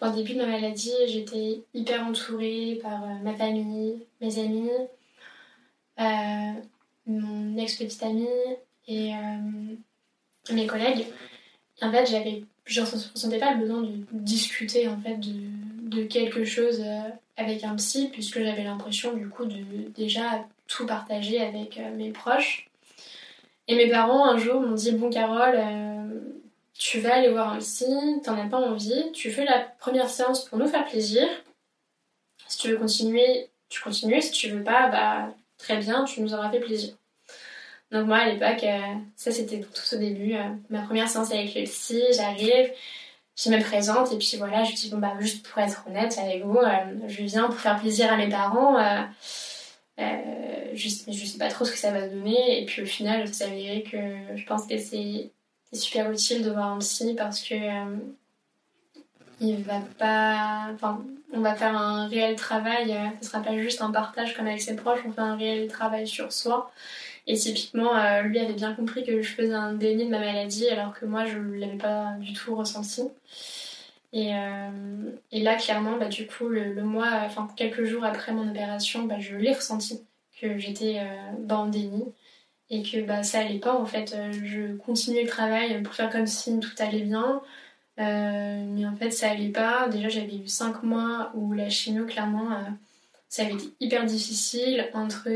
au 0.00 0.10
début 0.10 0.34
de 0.34 0.38
ma 0.38 0.46
maladie, 0.46 0.92
j'étais 1.08 1.62
hyper 1.74 2.04
entourée 2.04 2.78
par 2.82 3.02
euh, 3.02 3.14
ma 3.22 3.34
famille, 3.34 4.06
mes 4.20 4.38
amis, 4.38 4.70
euh, 5.98 6.52
mon 7.06 7.56
ex-petite 7.56 8.02
amie 8.04 8.28
et 8.86 9.12
euh, 9.14 9.74
mes 10.52 10.66
collègues. 10.66 11.06
en 11.82 11.90
fait, 11.90 12.06
j'avais, 12.06 12.44
je 12.64 12.80
ne 12.80 12.86
ressentais 12.86 13.38
pas 13.38 13.54
le 13.54 13.60
besoin 13.60 13.82
de 13.82 13.90
discuter 14.12 14.86
en 14.86 15.00
fait 15.00 15.18
de, 15.18 16.04
quelque 16.04 16.44
chose 16.44 16.84
avec 17.36 17.64
un 17.64 17.74
psy, 17.76 18.08
puisque 18.12 18.40
j'avais 18.40 18.62
l'impression 18.62 19.14
du 19.14 19.28
coup 19.28 19.46
de 19.46 19.88
déjà 19.96 20.46
tout 20.68 20.86
partager 20.86 21.40
avec 21.40 21.80
mes 21.96 22.10
proches. 22.10 22.68
Et 23.66 23.74
mes 23.74 23.88
parents 23.90 24.28
un 24.28 24.38
jour 24.38 24.60
m'ont 24.60 24.74
dit 24.74 24.92
Bon, 24.92 25.10
Carole, 25.10 25.58
tu 26.78 27.00
vas 27.00 27.16
aller 27.16 27.28
voir 27.28 27.52
un 27.52 27.58
psy, 27.58 27.86
t'en 28.24 28.38
as 28.38 28.48
pas 28.48 28.58
envie, 28.58 29.12
tu 29.12 29.30
fais 29.30 29.44
la 29.44 29.60
première 29.78 30.08
séance 30.08 30.44
pour 30.44 30.58
nous 30.58 30.68
faire 30.68 30.86
plaisir. 30.86 31.26
Si 32.46 32.58
tu 32.58 32.70
veux 32.70 32.78
continuer, 32.78 33.50
tu 33.68 33.82
continues. 33.82 34.22
Si 34.22 34.30
tu 34.32 34.48
veux 34.50 34.64
pas, 34.64 34.88
bah 34.88 35.34
très 35.58 35.78
bien, 35.78 36.04
tu 36.04 36.22
nous 36.22 36.34
auras 36.34 36.50
fait 36.50 36.60
plaisir. 36.60 36.94
Donc 37.90 38.06
moi 38.06 38.18
à 38.18 38.28
l'époque, 38.28 38.64
euh, 38.64 38.94
ça 39.16 39.32
c'était 39.32 39.60
tout 39.60 39.94
au 39.94 39.98
début, 39.98 40.34
euh, 40.34 40.44
ma 40.70 40.82
première 40.82 41.08
séance 41.08 41.32
avec 41.32 41.54
le 41.54 41.64
psy, 41.64 42.02
j'arrive, 42.14 42.70
je 43.36 43.50
me 43.50 43.60
présente 43.62 44.12
et 44.12 44.18
puis 44.18 44.36
voilà, 44.36 44.62
je 44.64 44.74
dis 44.74 44.90
bon 44.90 44.98
bah 44.98 45.14
juste 45.20 45.46
pour 45.46 45.62
être 45.62 45.84
honnête 45.88 46.16
avec 46.18 46.44
vous, 46.44 46.58
euh, 46.58 47.08
je 47.08 47.22
viens 47.22 47.44
pour 47.46 47.56
faire 47.58 47.80
plaisir 47.80 48.12
à 48.12 48.16
mes 48.16 48.28
parents. 48.28 48.76
je, 49.98 50.88
je 51.08 51.24
sais 51.26 51.38
pas 51.38 51.48
trop 51.48 51.64
ce 51.64 51.72
que 51.72 51.78
ça 51.78 51.90
va 51.90 52.08
donner 52.08 52.62
et 52.62 52.66
puis 52.66 52.82
au 52.82 52.86
final 52.86 53.26
ça 53.28 53.46
s'avérait 53.46 53.82
que 53.82 54.36
je 54.36 54.44
pense 54.44 54.66
que 54.66 54.76
c'est 54.78 55.32
c'est 55.72 55.80
super 55.80 56.10
utile 56.10 56.42
de 56.44 56.50
voir 56.50 56.72
un 56.72 56.78
psy 56.78 57.14
parce 57.16 57.42
que 57.42 57.54
euh, 57.54 57.96
il 59.40 59.62
va 59.62 59.80
pas. 59.98 60.68
Enfin, 60.74 61.04
on 61.32 61.40
va 61.40 61.54
faire 61.54 61.76
un 61.76 62.08
réel 62.08 62.36
travail, 62.36 62.92
euh, 62.92 63.08
ce 63.20 63.28
sera 63.28 63.42
pas 63.42 63.56
juste 63.58 63.82
un 63.82 63.90
partage 63.90 64.34
comme 64.34 64.46
avec 64.46 64.62
ses 64.62 64.76
proches, 64.76 65.00
on 65.06 65.12
fait 65.12 65.20
un 65.20 65.36
réel 65.36 65.68
travail 65.68 66.06
sur 66.06 66.32
soi. 66.32 66.72
Et 67.26 67.36
typiquement, 67.36 67.94
euh, 67.96 68.22
lui 68.22 68.38
avait 68.38 68.54
bien 68.54 68.74
compris 68.74 69.04
que 69.04 69.20
je 69.20 69.34
faisais 69.34 69.54
un 69.54 69.74
déni 69.74 70.06
de 70.06 70.10
ma 70.10 70.18
maladie 70.18 70.68
alors 70.68 70.94
que 70.94 71.04
moi 71.04 71.26
je 71.26 71.38
l'avais 71.38 71.76
pas 71.76 72.14
du 72.18 72.32
tout 72.32 72.54
ressenti. 72.56 73.02
Et, 74.14 74.30
et 75.32 75.40
là, 75.42 75.56
clairement, 75.56 75.98
bah, 75.98 76.06
du 76.08 76.26
coup, 76.26 76.48
le, 76.48 76.82
mois, 76.82 77.10
enfin 77.26 77.46
quelques 77.56 77.84
jours 77.84 78.04
après 78.04 78.32
mon 78.32 78.48
opération, 78.48 79.04
bah, 79.04 79.20
je 79.20 79.36
l'ai 79.36 79.52
ressenti 79.52 80.00
que 80.40 80.58
j'étais 80.58 81.02
bah, 81.40 81.58
en 81.58 81.66
déni 81.66 82.04
et 82.70 82.82
que 82.82 83.02
bah, 83.02 83.22
ça 83.22 83.40
allait 83.40 83.58
pas 83.58 83.74
en 83.74 83.86
fait. 83.86 84.14
Euh, 84.14 84.32
je 84.32 84.76
continuais 84.76 85.22
le 85.22 85.28
travail 85.28 85.82
pour 85.82 85.94
faire 85.94 86.10
comme 86.10 86.26
si 86.26 86.58
tout 86.60 86.70
allait 86.78 87.02
bien, 87.02 87.42
euh, 88.00 88.64
mais 88.66 88.86
en 88.86 88.96
fait 88.96 89.10
ça 89.10 89.30
allait 89.30 89.50
pas. 89.50 89.88
Déjà 89.88 90.08
j'avais 90.08 90.36
eu 90.36 90.48
5 90.48 90.82
mois 90.82 91.32
où 91.34 91.52
la 91.52 91.70
chimio 91.70 92.06
clairement 92.06 92.52
euh, 92.52 92.64
ça 93.28 93.42
avait 93.42 93.54
été 93.54 93.74
hyper 93.80 94.04
difficile 94.06 94.90
entre 94.94 95.28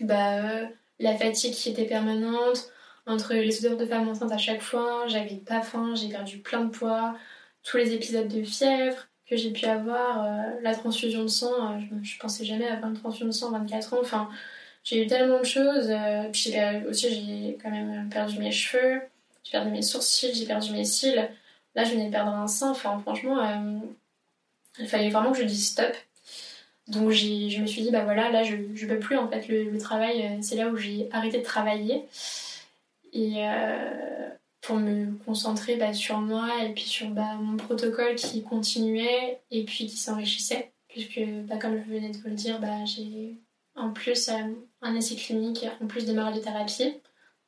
bah, 0.00 0.68
la 0.98 1.16
fatigue 1.16 1.54
qui 1.54 1.70
était 1.70 1.84
permanente, 1.86 2.70
entre 3.06 3.34
les 3.34 3.64
odeurs 3.64 3.78
de 3.78 3.86
femme 3.86 4.08
enceinte 4.08 4.32
à 4.32 4.38
chaque 4.38 4.62
fois, 4.62 5.06
j'avais 5.08 5.36
pas 5.36 5.62
faim, 5.62 5.94
j'ai 5.94 6.08
perdu 6.08 6.38
plein 6.38 6.64
de 6.64 6.70
poids, 6.70 7.16
tous 7.62 7.76
les 7.76 7.92
épisodes 7.94 8.28
de 8.28 8.42
fièvre 8.42 9.08
que 9.26 9.36
j'ai 9.36 9.52
pu 9.52 9.66
avoir, 9.66 10.26
la 10.62 10.74
transfusion 10.74 11.22
de 11.22 11.28
sang, 11.28 11.78
je, 11.80 11.86
je, 12.02 12.18
pensais 12.18 12.44
jamais 12.44 12.66
avoir 12.66 12.90
une 12.90 12.96
transfusion 12.96 13.26
de 13.26 13.32
sang 13.32 13.54
à 13.54 13.58
24 13.58 13.94
ans, 13.94 13.98
enfin 14.00 14.30
j'ai 14.82 15.04
eu 15.04 15.06
tellement 15.06 15.38
de 15.38 15.44
choses. 15.44 15.90
Euh, 15.90 16.28
puis 16.32 16.54
aussi, 16.88 17.08
j'ai 17.10 17.58
quand 17.62 17.70
même 17.70 18.08
perdu 18.10 18.38
mes 18.38 18.52
cheveux, 18.52 19.02
j'ai 19.44 19.52
perdu 19.52 19.70
mes 19.70 19.82
sourcils, 19.82 20.34
j'ai 20.34 20.46
perdu 20.46 20.72
mes 20.72 20.84
cils. 20.84 21.28
Là, 21.74 21.84
je 21.84 21.92
venais 21.92 22.06
de 22.06 22.12
perdre 22.12 22.32
un 22.32 22.48
sein. 22.48 22.70
Enfin, 22.70 22.98
franchement, 23.00 23.38
euh, 23.38 23.78
il 24.78 24.88
fallait 24.88 25.10
vraiment 25.10 25.32
que 25.32 25.38
je 25.38 25.44
dise 25.44 25.68
stop. 25.70 25.94
Donc, 26.88 27.10
je 27.10 27.60
me 27.60 27.66
suis 27.66 27.82
dit, 27.82 27.90
bah 27.90 28.04
voilà, 28.04 28.30
là, 28.30 28.42
je, 28.42 28.56
je 28.74 28.86
peux 28.86 28.98
plus. 28.98 29.16
En 29.16 29.28
fait, 29.28 29.46
le, 29.48 29.78
travail, 29.78 30.22
euh, 30.22 30.38
c'est 30.42 30.56
là 30.56 30.68
où 30.68 30.76
j'ai 30.76 31.08
arrêté 31.12 31.38
de 31.38 31.44
travailler. 31.44 32.04
Et 33.12 33.44
pour 34.60 34.76
me 34.76 35.16
concentrer 35.24 35.76
bah, 35.76 35.92
sur 35.92 36.18
moi 36.18 36.48
et 36.64 36.72
puis 36.72 36.84
sur 36.84 37.08
bah, 37.10 37.34
mon 37.40 37.56
protocole 37.56 38.14
qui 38.14 38.42
continuait 38.42 39.40
et 39.50 39.64
puis 39.64 39.86
qui 39.86 39.96
s'enrichissait. 39.96 40.72
Puisque, 40.88 41.20
bah, 41.44 41.56
comme 41.56 41.76
je 41.76 41.92
venais 41.92 42.10
de 42.10 42.16
vous 42.18 42.28
le 42.28 42.34
dire, 42.34 42.60
bah, 42.60 42.84
j'ai 42.84 43.36
en 43.80 43.92
plus 43.92 44.28
euh, 44.28 44.34
un 44.82 44.94
essai 44.94 45.16
clinique, 45.16 45.66
en 45.82 45.86
plus 45.86 46.06
de 46.06 46.12
ma 46.12 46.24
radiothérapie. 46.24 47.00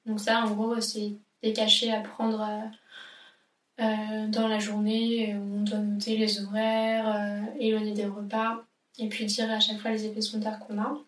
Donc 0.07 0.21
ça, 0.21 0.45
en 0.45 0.51
gros, 0.51 0.81
c'est 0.81 1.13
des 1.43 1.53
cachets 1.53 1.91
à 1.93 2.01
prendre 2.01 2.41
euh, 2.41 3.85
euh, 3.85 4.27
dans 4.29 4.49
la 4.49 4.59
journée 4.59 5.35
on 5.35 5.63
doit 5.63 5.79
noter 5.79 6.17
les 6.17 6.43
horaires, 6.43 7.47
éloigner 7.59 7.93
des 7.93 8.07
repas 8.07 8.65
et 8.99 9.09
puis 9.09 9.25
dire 9.27 9.51
à 9.51 9.61
chaque 9.61 9.79
fois 9.79 9.91
les 9.91 10.07
effets 10.07 10.21
secondaires 10.21 10.59
qu'on 10.61 10.79
a. 10.79 10.99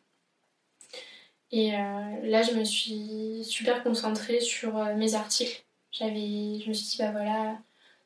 Et 1.50 1.72
là, 1.72 2.42
je 2.42 2.52
me 2.52 2.64
suis 2.64 3.44
super 3.44 3.84
concentrée 3.84 4.40
sur 4.40 4.74
mes 4.96 5.14
articles. 5.14 5.64
J'avais, 5.92 6.58
je 6.60 6.68
me 6.68 6.72
suis 6.72 6.87
dit, 6.88 6.96
bah 6.98 7.12
voilà, 7.12 7.58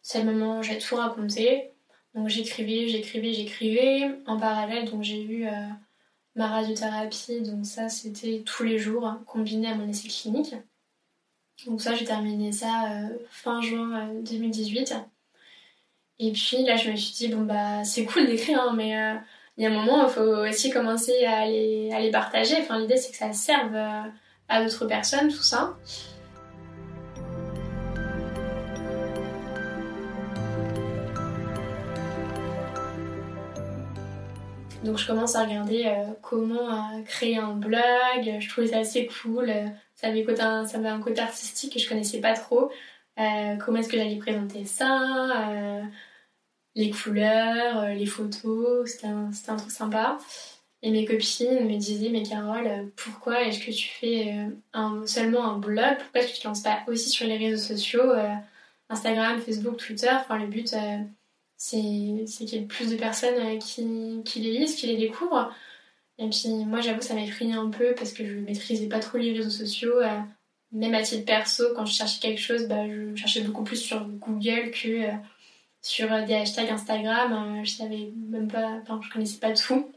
c'est 0.03 0.23
le 0.23 0.31
moment, 0.31 0.61
j'ai 0.61 0.79
tout 0.79 0.97
raconté. 0.97 1.71
Donc 2.15 2.29
j'écrivais, 2.29 2.89
j'écrivais, 2.89 3.33
j'écrivais. 3.33 4.19
En 4.27 4.39
parallèle, 4.39 4.91
donc 4.91 5.03
j'ai 5.03 5.23
eu 5.23 5.49
ma 6.39 6.49
radiothérapie, 6.49 7.43
donc 7.43 7.67
ça 7.67 7.89
c'était 7.89 8.43
tous 8.47 8.63
les 8.63 8.79
jours, 8.79 9.07
hein, 9.07 9.23
combiné 9.27 9.69
à 9.69 9.75
mon 9.75 9.89
essai 9.89 10.09
clinique. 10.09 10.55
Donc 11.67 11.83
ça, 11.83 11.95
j'ai 11.95 12.05
terminé 12.05 12.53
ça 12.53 12.85
euh, 12.93 13.09
fin 13.31 13.61
juin 13.61 14.09
2018. 14.23 14.93
Euh, 14.93 14.95
Et 16.21 16.33
puis 16.33 16.63
là, 16.65 16.77
je 16.77 16.91
me 16.91 16.97
suis 16.97 17.15
dit, 17.15 17.29
bon 17.29 17.43
bah 17.43 17.85
c'est 17.85 18.05
cool 18.05 18.27
d'écrire, 18.27 18.61
hein, 18.61 18.75
mais 18.77 18.97
euh, 18.97 19.15
il 19.57 19.65
y 19.65 19.67
a 19.67 19.71
un 19.71 19.75
moment, 19.75 20.07
il 20.07 20.11
faut 20.11 20.21
aussi 20.21 20.71
commencer 20.71 21.25
à 21.25 21.47
les, 21.47 21.91
à 21.93 22.01
les 22.01 22.13
partager. 22.13 22.57
Enfin, 22.61 22.79
l'idée 22.79 22.97
c'est 22.97 23.11
que 23.11 23.17
ça 23.17 23.33
serve 23.33 23.75
à 24.49 24.63
d'autres 24.65 24.87
personnes, 24.87 25.29
tout 25.29 25.43
ça. 25.43 25.77
Donc 34.89 34.99
je 34.99 35.07
commence 35.07 35.37
à 35.37 35.45
regarder 35.45 35.95
comment 36.23 37.03
créer 37.05 37.37
un 37.37 37.53
blog. 37.53 37.83
Je 38.41 38.49
trouvais 38.49 38.69
ça 38.69 38.79
assez 38.79 39.07
cool 39.07 39.53
ça 40.01 40.09
avait, 40.09 40.25
avait 40.41 40.89
un 40.89 41.01
côté 41.01 41.21
artistique 41.21 41.75
que 41.75 41.81
je 41.81 41.89
connaissais 41.89 42.21
pas 42.21 42.35
trop. 42.35 42.71
Euh, 43.19 43.57
comment 43.57 43.79
est-ce 43.79 43.89
que 43.89 43.97
j'allais 43.97 44.17
présenter 44.17 44.65
ça 44.65 45.51
euh, 45.51 45.83
Les 46.77 46.91
couleurs, 46.91 47.79
euh, 47.79 47.95
les 47.95 48.07
photos, 48.07 48.89
c'était 48.89 49.09
un, 49.09 49.57
truc 49.57 49.73
sympa. 49.73 50.19
Et 50.83 50.93
mes 50.93 51.05
copines 51.05 51.67
me 51.67 51.77
disaient, 51.77 52.11
mais 52.11 52.23
Carole, 52.23 52.93
pourquoi 52.95 53.43
est-ce 53.43 53.59
que 53.59 53.73
tu 53.73 53.89
fais 53.89 54.33
seulement 55.07 55.45
un 55.45 55.59
blog? 55.59 55.99
Pourquoi 55.99 56.21
est-ce 56.21 56.35
que 56.35 56.41
tu 56.41 56.47
ne 56.47 56.53
lances 56.53 56.63
pas 56.63 56.85
aussi 56.87 57.11
sur 57.11 57.27
les 57.27 57.37
réseaux 57.37 57.75
sociaux 57.75 58.13
Instagram, 58.89 59.41
Facebook, 59.41 59.79
Twitter? 59.79 60.13
Enfin, 60.13 60.39
le 60.39 60.47
but, 60.47 60.73
c'est 61.59 61.77
qu'il 61.77 62.49
y 62.49 62.57
ait 62.57 62.63
plus 62.63 62.91
de 62.91 62.97
personnes 62.97 63.59
qui, 63.59 64.23
qui 64.25 64.41
les 64.41 64.59
lisent, 64.59 64.77
qui 64.77 64.87
les 64.87 64.97
découvrent. 64.97 65.53
Et 66.19 66.29
puis 66.31 66.49
moi 66.67 66.81
j'avoue 66.81 67.03
ça 67.03 67.15
m'effrayait 67.15 67.55
un 67.55 67.71
peu 67.71 67.95
parce 67.95 68.13
que 68.13 68.27
je 68.27 68.35
maîtrisais 68.39 68.89
pas 68.89 69.01
trop 69.01 69.19
les 69.19 69.33
réseaux 69.33 69.51
sociaux. 69.51 70.01
Euh, 70.01 70.21
même 70.73 70.95
à 70.95 71.03
titre 71.03 71.25
perso, 71.25 71.65
quand 71.75 71.87
je 71.87 71.95
cherchais 71.95 72.21
quelque 72.21 72.41
chose, 72.41 72.69
bah, 72.69 72.87
je 72.89 73.15
cherchais 73.17 73.41
beaucoup 73.41 73.65
plus 73.65 73.77
sur 73.77 74.05
Google 74.07 74.71
que 74.71 75.09
euh, 75.09 75.13
sur 75.83 76.09
des 76.27 76.35
hashtags 76.35 76.71
Instagram. 76.71 77.61
Euh, 77.61 77.65
je 77.65 77.71
savais 77.71 78.13
même 78.29 78.49
pas, 78.49 78.81
enfin 78.83 79.01
je 79.03 79.11
connaissais 79.13 79.39
pas 79.39 79.53
tout. 79.53 79.91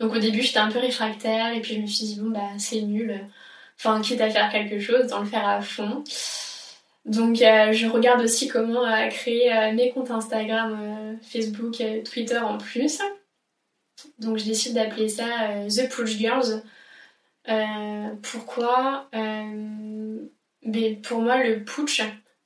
Donc 0.00 0.14
au 0.14 0.18
début 0.18 0.42
j'étais 0.42 0.58
un 0.58 0.70
peu 0.70 0.78
réfractaire 0.78 1.54
et 1.54 1.60
puis 1.60 1.74
je 1.76 1.80
me 1.80 1.86
suis 1.86 2.06
dit 2.06 2.20
bon 2.20 2.30
bah 2.30 2.50
c'est 2.58 2.82
nul. 2.82 3.28
Enfin 3.78 4.00
quitte 4.00 4.20
à 4.20 4.30
faire 4.30 4.50
quelque 4.50 4.80
chose, 4.80 5.08
d'en 5.08 5.20
le 5.20 5.26
faire 5.26 5.46
à 5.46 5.60
fond. 5.62 6.04
Donc 7.06 7.36
je 7.36 7.88
regarde 7.88 8.20
aussi 8.20 8.48
comment 8.48 8.84
créer 9.08 9.72
mes 9.72 9.90
comptes 9.90 10.10
Instagram, 10.10 11.16
Facebook, 11.22 11.82
Twitter 12.04 12.38
en 12.38 12.58
plus. 12.58 13.00
Donc 14.18 14.38
je 14.38 14.44
décide 14.44 14.74
d'appeler 14.74 15.08
ça 15.08 15.50
euh, 15.50 15.68
The 15.68 15.88
Push 15.88 16.16
Girls. 16.16 16.62
Euh, 17.48 18.08
pourquoi? 18.22 19.08
Euh, 19.14 20.18
mais 20.62 20.94
Pour 20.96 21.20
moi, 21.20 21.42
le 21.42 21.64
putsch, 21.64 22.02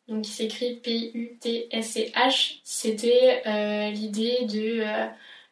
donc 0.09 0.25
qui 0.25 0.31
s'écrit 0.31 0.77
P-U-T-S-C-H, 0.81 2.61
c'était 2.64 3.42
l'idée 3.92 4.44
de 4.46 4.83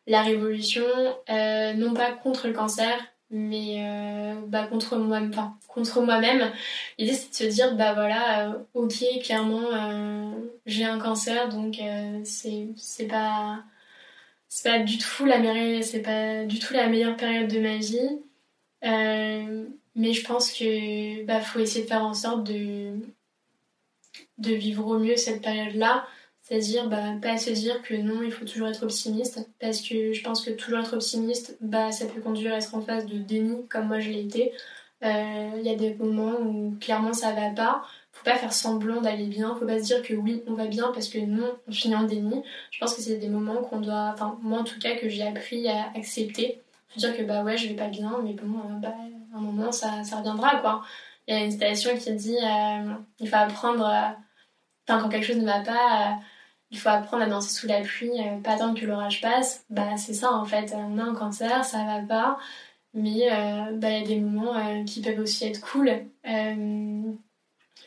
la 0.07 0.23
révolution, 0.23 0.85
non 1.29 1.95
pas 1.95 2.13
contre 2.13 2.47
le 2.47 2.53
cancer, 2.53 2.99
mais 3.31 4.37
bah, 4.47 4.67
contre 4.67 4.97
moi-même. 4.97 5.33
Contre 5.69 6.01
moi-même. 6.03 6.51
L'idée 6.99 7.15
c'est 7.15 7.31
de 7.31 7.51
se 7.51 7.55
dire, 7.55 7.77
bah 7.77 7.95
voilà, 7.95 8.59
ok, 8.75 9.05
clairement, 9.23 10.33
j'ai 10.67 10.85
un 10.85 10.99
cancer, 10.99 11.49
donc 11.49 11.79
c'est 12.25 13.07
pas 13.09 13.63
c'est 14.49 14.71
pas 14.71 14.79
du 14.81 14.99
tout 14.99 15.25
la 15.25 15.39
meilleure, 15.39 15.85
c'est 15.85 16.03
pas 16.03 16.45
du 16.45 16.59
tout 16.59 16.73
la 16.75 16.89
meilleure 16.89 17.17
période 17.17 17.51
de 17.53 17.61
ma 17.61 17.77
vie. 17.77 18.21
Euh, 18.85 19.67
mais 19.95 20.13
je 20.13 20.25
pense 20.27 20.53
que 20.53 21.25
bah, 21.25 21.41
faut 21.41 21.59
essayer 21.61 21.85
de 21.85 21.89
faire 21.89 22.05
en 22.05 22.15
sorte 22.15 22.45
de, 22.45 22.95
de 24.39 24.55
vivre 24.55 24.87
au 24.87 24.99
mieux 24.99 25.17
cette 25.17 25.43
période-là. 25.43 26.07
C'est-à-dire, 26.49 26.89
bah, 26.89 27.13
pas 27.21 27.37
se 27.37 27.51
dire 27.51 27.83
que 27.83 27.95
non, 27.95 28.23
il 28.23 28.33
faut 28.33 28.47
toujours 28.47 28.69
être 28.69 28.83
optimiste. 28.83 29.47
Parce 29.61 29.83
que 29.83 30.15
je 30.15 30.23
pense 30.23 30.43
que 30.43 30.51
toujours 30.51 30.79
être 30.79 30.95
optimiste, 30.95 31.59
bah, 31.61 31.93
ça 31.93 32.07
peut 32.07 32.21
conduire 32.23 32.55
à 32.55 32.57
être 32.57 32.75
en 32.75 32.81
phase 32.81 33.07
de 33.07 33.19
déni, 33.19 33.67
comme 33.69 33.89
moi 33.89 34.01
je 34.01 34.11
l'ai 34.11 34.23
été. 34.23 34.53
Euh, 35.05 35.51
il 35.59 35.63
y 35.63 35.71
a 35.71 35.77
des 35.77 35.95
moments 35.95 36.41
où 36.41 36.77
clairement 36.81 37.13
ça 37.13 37.33
va 37.33 37.51
pas 37.51 37.85
faut 38.19 38.25
pas 38.25 38.37
faire 38.37 38.53
semblant 38.53 39.01
d'aller 39.01 39.27
bien, 39.27 39.55
faut 39.55 39.67
pas 39.67 39.79
se 39.79 39.85
dire 39.85 40.03
que 40.03 40.15
oui, 40.15 40.43
on 40.49 40.55
va 40.55 40.67
bien 40.67 40.91
parce 40.93 41.09
que 41.09 41.19
non, 41.19 41.57
on 41.69 41.73
finit 41.73 41.95
en 41.95 42.03
déni. 42.03 42.43
Je 42.71 42.79
pense 42.81 42.95
que 42.95 43.03
c'est 43.03 43.17
des 43.17 43.29
moments 43.29 43.63
qu'on 43.63 43.81
doit, 43.81 44.11
enfin, 44.15 44.39
moi 44.43 44.61
en 44.61 44.65
tout 44.65 44.79
cas, 44.81 44.97
que 44.97 45.09
j'ai 45.09 45.23
appris 45.23 45.69
à 45.69 45.93
accepter. 45.95 46.61
Faut 46.89 47.01
dire 47.01 47.17
que 47.17 47.23
bah 47.23 47.45
ouais, 47.45 47.57
je 47.57 47.69
vais 47.69 47.75
pas 47.75 47.89
bien, 47.89 48.19
mais 48.25 48.33
bon, 48.33 48.59
euh, 48.59 48.79
bah, 48.81 48.95
à 49.35 49.39
un 49.39 49.41
moment 49.41 49.71
ça, 49.73 50.03
ça 50.05 50.17
reviendra 50.17 50.57
quoi. 50.57 50.83
Il 51.29 51.35
y 51.37 51.41
a 51.41 51.45
une 51.45 51.51
citation 51.53 51.97
qui 51.97 52.13
dit 52.15 52.37
euh, 52.37 52.95
il 53.21 53.29
faut 53.29 53.37
apprendre, 53.37 53.85
enfin, 53.85 55.01
quand 55.01 55.09
quelque 55.09 55.27
chose 55.27 55.37
ne 55.37 55.47
va 55.47 55.61
pas, 55.61 56.19
il 56.71 56.79
faut 56.79 56.89
apprendre 56.91 57.23
à 57.23 57.27
danser 57.27 57.51
sous 57.51 57.67
la 57.67 57.81
pluie, 57.81 58.11
pas 58.45 58.53
attendre 58.53 58.79
que 58.79 58.87
l'orage 58.87 59.21
passe. 59.21 59.65
Bah, 59.71 59.97
c'est 59.97 60.15
ça 60.15 60.33
en 60.33 60.45
fait, 60.45 60.75
on 60.77 60.99
a 60.99 61.03
un 61.03 61.15
cancer, 61.15 61.65
ça 61.65 61.85
va 61.85 62.01
pas, 62.07 62.39
mais 62.95 63.29
bah, 63.75 63.91
il 63.91 64.01
y 64.01 64.05
a 64.05 64.07
des 64.07 64.21
moments 64.21 64.85
qui 64.85 65.01
peuvent 65.01 65.21
aussi 65.21 65.47
être 65.47 65.61
cool 65.61 65.91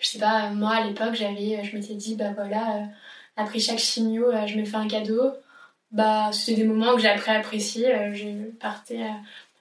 je 0.02 0.08
sais 0.08 0.20
pas, 0.20 0.50
moi 0.50 0.72
à 0.72 0.86
l'époque, 0.86 1.14
j'avais, 1.14 1.64
je 1.64 1.78
m'étais 1.78 1.94
dit, 1.96 2.16
bah 2.16 2.34
voilà, 2.34 2.78
euh, 2.78 2.86
après 3.38 3.60
chaque 3.60 3.80
chimio, 3.80 4.30
euh, 4.32 4.48
je 4.48 4.58
me 4.60 4.66
fais 4.66 4.76
un 4.78 4.88
cadeau. 4.88 5.32
Bah, 5.92 6.32
c'était 6.34 6.62
des 6.62 6.68
moments 6.68 6.96
que 6.96 7.02
j'ai 7.02 7.10
appris 7.10 7.32
à 7.32 7.36
apprécier. 7.40 7.94
Euh, 7.94 8.14
je 8.14 8.50
partais 8.60 9.00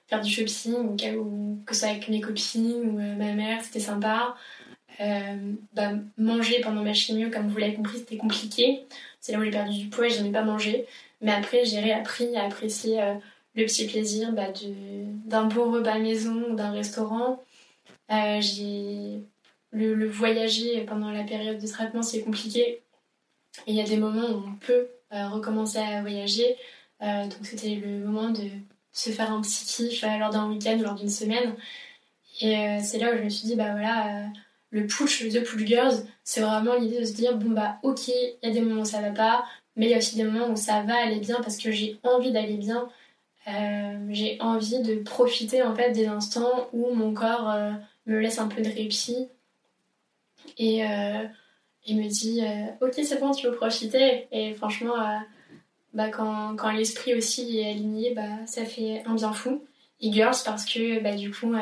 faire 0.07 0.21
du 0.21 0.31
shopping, 0.31 0.97
ou, 1.17 1.59
que 1.65 1.73
ce 1.73 1.81
soit 1.81 1.89
avec 1.89 2.09
mes 2.09 2.21
copines 2.21 2.89
ou 2.89 2.91
ma 2.93 3.33
mère, 3.33 3.61
c'était 3.63 3.79
sympa. 3.79 4.35
Bah, 4.99 5.91
manger 6.17 6.61
pendant 6.61 6.83
ma 6.83 6.93
chimio, 6.93 7.29
comme 7.29 7.47
vous 7.47 7.57
l'avez 7.57 7.73
compris, 7.73 7.99
c'était 7.99 8.17
compliqué. 8.17 8.85
C'est 9.19 9.31
là 9.31 9.39
où 9.39 9.43
j'ai 9.43 9.51
perdu 9.51 9.77
du 9.77 9.89
poids 9.89 10.07
et 10.07 10.09
j'aimais 10.09 10.31
pas 10.31 10.43
manger. 10.43 10.85
Mais 11.21 11.31
après, 11.31 11.65
j'ai 11.65 11.79
réappris 11.79 12.35
à 12.35 12.45
apprécier 12.45 12.99
le 13.55 13.65
petit 13.65 13.87
plaisir 13.87 14.31
bah, 14.31 14.47
d'un 15.25 15.45
bon 15.45 15.71
repas 15.71 15.99
maison 15.99 16.51
ou 16.51 16.55
d'un 16.55 16.71
restaurant. 16.71 17.43
j'ai 18.09 19.23
le, 19.71 20.07
voyager 20.07 20.81
pendant 20.81 21.11
la 21.11 21.23
période 21.23 21.59
de 21.59 21.67
traitement, 21.67 22.03
c'est 22.03 22.21
compliqué. 22.21 22.81
Il 23.67 23.75
y 23.75 23.81
a 23.81 23.83
des 23.83 23.97
moments 23.97 24.29
où 24.29 24.43
on 24.47 24.55
peut 24.55 24.87
euh, 25.13 25.29
recommencer 25.29 25.79
à 25.79 26.01
voyager. 26.01 26.57
Euh, 27.01 27.23
donc 27.23 27.39
c'était 27.43 27.75
le 27.75 28.05
moment 28.05 28.29
de 28.29 28.47
se 28.91 29.09
faire 29.09 29.31
un 29.31 29.41
petit 29.41 29.65
kiff 29.65 30.03
euh, 30.03 30.17
lors 30.17 30.29
d'un 30.29 30.49
week-end 30.49 30.77
lors 30.81 30.95
d'une 30.95 31.09
semaine. 31.09 31.55
Et 32.41 32.79
c'est 32.81 32.97
là 32.97 33.13
où 33.13 33.17
je 33.17 33.23
me 33.23 33.29
suis 33.29 33.45
dit, 33.45 33.55
bah 33.55 33.71
voilà, 33.71 34.25
le 34.71 34.87
push, 34.87 35.27
The 35.29 35.43
Push 35.43 35.65
Girls, 35.65 36.05
c'est 36.23 36.41
vraiment 36.41 36.75
l'idée 36.75 37.01
de 37.01 37.05
se 37.05 37.13
dire, 37.13 37.37
bon 37.37 37.51
bah 37.51 37.77
ok, 37.83 38.07
il 38.07 38.37
y 38.43 38.47
a 38.47 38.51
des 38.51 38.61
moments 38.61 38.81
où 38.81 38.85
ça 38.85 39.01
va 39.01 39.11
pas, 39.11 39.45
mais 39.75 39.85
il 39.87 39.91
y 39.91 39.93
a 39.93 39.97
aussi 39.97 40.15
des 40.15 40.23
moments 40.23 40.49
où 40.49 40.55
ça 40.55 40.81
va 40.83 40.95
aller 40.95 41.19
bien 41.19 41.37
parce 41.41 41.57
que 41.57 41.71
j'ai 41.71 41.99
envie 42.03 42.31
d'aller 42.31 42.57
bien. 42.57 42.89
j'ai 44.09 44.37
envie 44.41 44.81
de 44.81 44.95
profiter 44.95 45.63
en 45.63 45.75
fait 45.75 45.91
des 45.91 46.07
instants 46.07 46.69
où 46.73 46.93
mon 46.93 47.13
corps 47.13 47.53
me 48.05 48.19
laisse 48.19 48.39
un 48.39 48.47
peu 48.47 48.61
de 48.61 48.69
répit 48.69 49.29
et 50.57 50.85
euh, 50.85 51.25
il 51.85 51.97
me 51.97 52.07
dit 52.07 52.41
euh, 52.41 52.85
Ok, 52.85 52.93
c'est 53.03 53.19
bon, 53.19 53.31
tu 53.31 53.47
veux 53.47 53.55
profiter. 53.55 54.27
Et 54.31 54.53
franchement, 54.53 54.99
euh, 54.99 55.17
bah, 55.93 56.09
quand, 56.09 56.55
quand 56.55 56.71
l'esprit 56.71 57.13
aussi 57.15 57.59
est 57.59 57.71
aligné, 57.71 58.13
bah, 58.13 58.45
ça 58.45 58.65
fait 58.65 59.03
un 59.05 59.15
bien 59.15 59.33
fou. 59.33 59.63
Et 59.99 60.11
Girls, 60.11 60.35
parce 60.45 60.65
que 60.65 61.01
bah, 61.01 61.15
du 61.15 61.31
coup, 61.31 61.53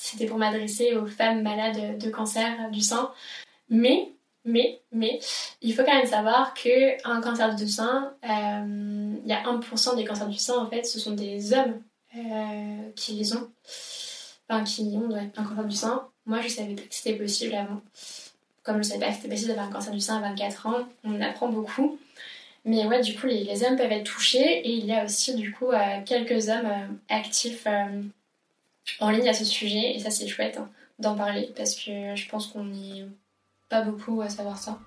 c'était 0.00 0.26
pour 0.26 0.38
m'adresser 0.38 0.94
aux 0.94 1.06
femmes 1.06 1.42
malades 1.42 1.98
de 1.98 2.10
cancer 2.10 2.70
du 2.70 2.80
sein. 2.80 3.10
Mais, 3.68 4.12
mais, 4.44 4.80
mais, 4.92 5.18
il 5.60 5.74
faut 5.74 5.82
quand 5.82 5.94
même 5.94 6.06
savoir 6.06 6.54
qu'un 6.54 7.20
cancer 7.20 7.56
du 7.56 7.68
sein, 7.68 8.14
il 8.22 9.26
y 9.26 9.32
a 9.32 9.42
1% 9.42 9.96
des 9.96 10.04
cancers 10.04 10.28
du 10.28 10.38
sein, 10.38 10.56
en 10.56 10.70
fait, 10.70 10.84
ce 10.84 11.00
sont 11.00 11.12
des 11.12 11.52
hommes 11.52 11.82
qui 12.94 13.12
les 13.14 13.36
ont. 13.36 13.50
Enfin, 14.48 14.64
qui 14.64 14.96
ont 14.96 15.14
un 15.14 15.28
cancer 15.28 15.64
du 15.64 15.76
sein. 15.76 16.08
Moi, 16.24 16.40
je 16.40 16.48
savais 16.48 16.74
pas 16.74 16.82
que 16.82 16.94
c'était 16.94 17.16
possible 17.16 17.54
avant. 17.54 17.82
Comme 18.62 18.78
je 18.78 18.88
savais 18.88 19.00
pas 19.00 19.08
que 19.08 19.16
c'était 19.16 19.28
possible 19.28 19.48
d'avoir 19.48 19.66
un 19.66 19.72
cancer 19.72 19.92
du 19.92 20.00
sein 20.00 20.18
à 20.18 20.28
24 20.30 20.66
ans, 20.66 20.88
on 21.04 21.20
apprend 21.20 21.48
beaucoup. 21.48 21.98
Mais 22.64 22.86
ouais, 22.86 23.00
du 23.00 23.14
coup, 23.18 23.26
les, 23.26 23.64
hommes 23.64 23.76
peuvent 23.76 23.92
être 23.92 24.04
touchés 24.04 24.60
et 24.60 24.70
il 24.70 24.84
y 24.84 24.92
a 24.92 25.04
aussi, 25.04 25.34
du 25.34 25.52
coup, 25.52 25.70
euh, 25.70 26.02
quelques 26.04 26.48
hommes 26.48 26.66
euh, 26.66 26.86
actifs 27.08 27.64
euh, 27.66 28.02
en 29.00 29.10
ligne 29.10 29.28
à 29.28 29.34
ce 29.34 29.44
sujet. 29.44 29.94
Et 29.94 30.00
ça, 30.00 30.10
c'est 30.10 30.28
chouette 30.28 30.58
hein, 30.58 30.70
d'en 30.98 31.16
parler 31.16 31.52
parce 31.56 31.74
que 31.74 32.14
je 32.14 32.28
pense 32.28 32.48
qu'on 32.48 32.64
n'est 32.64 33.06
pas 33.68 33.82
beaucoup 33.82 34.20
à 34.20 34.28
savoir 34.28 34.58
ça. 34.58 34.78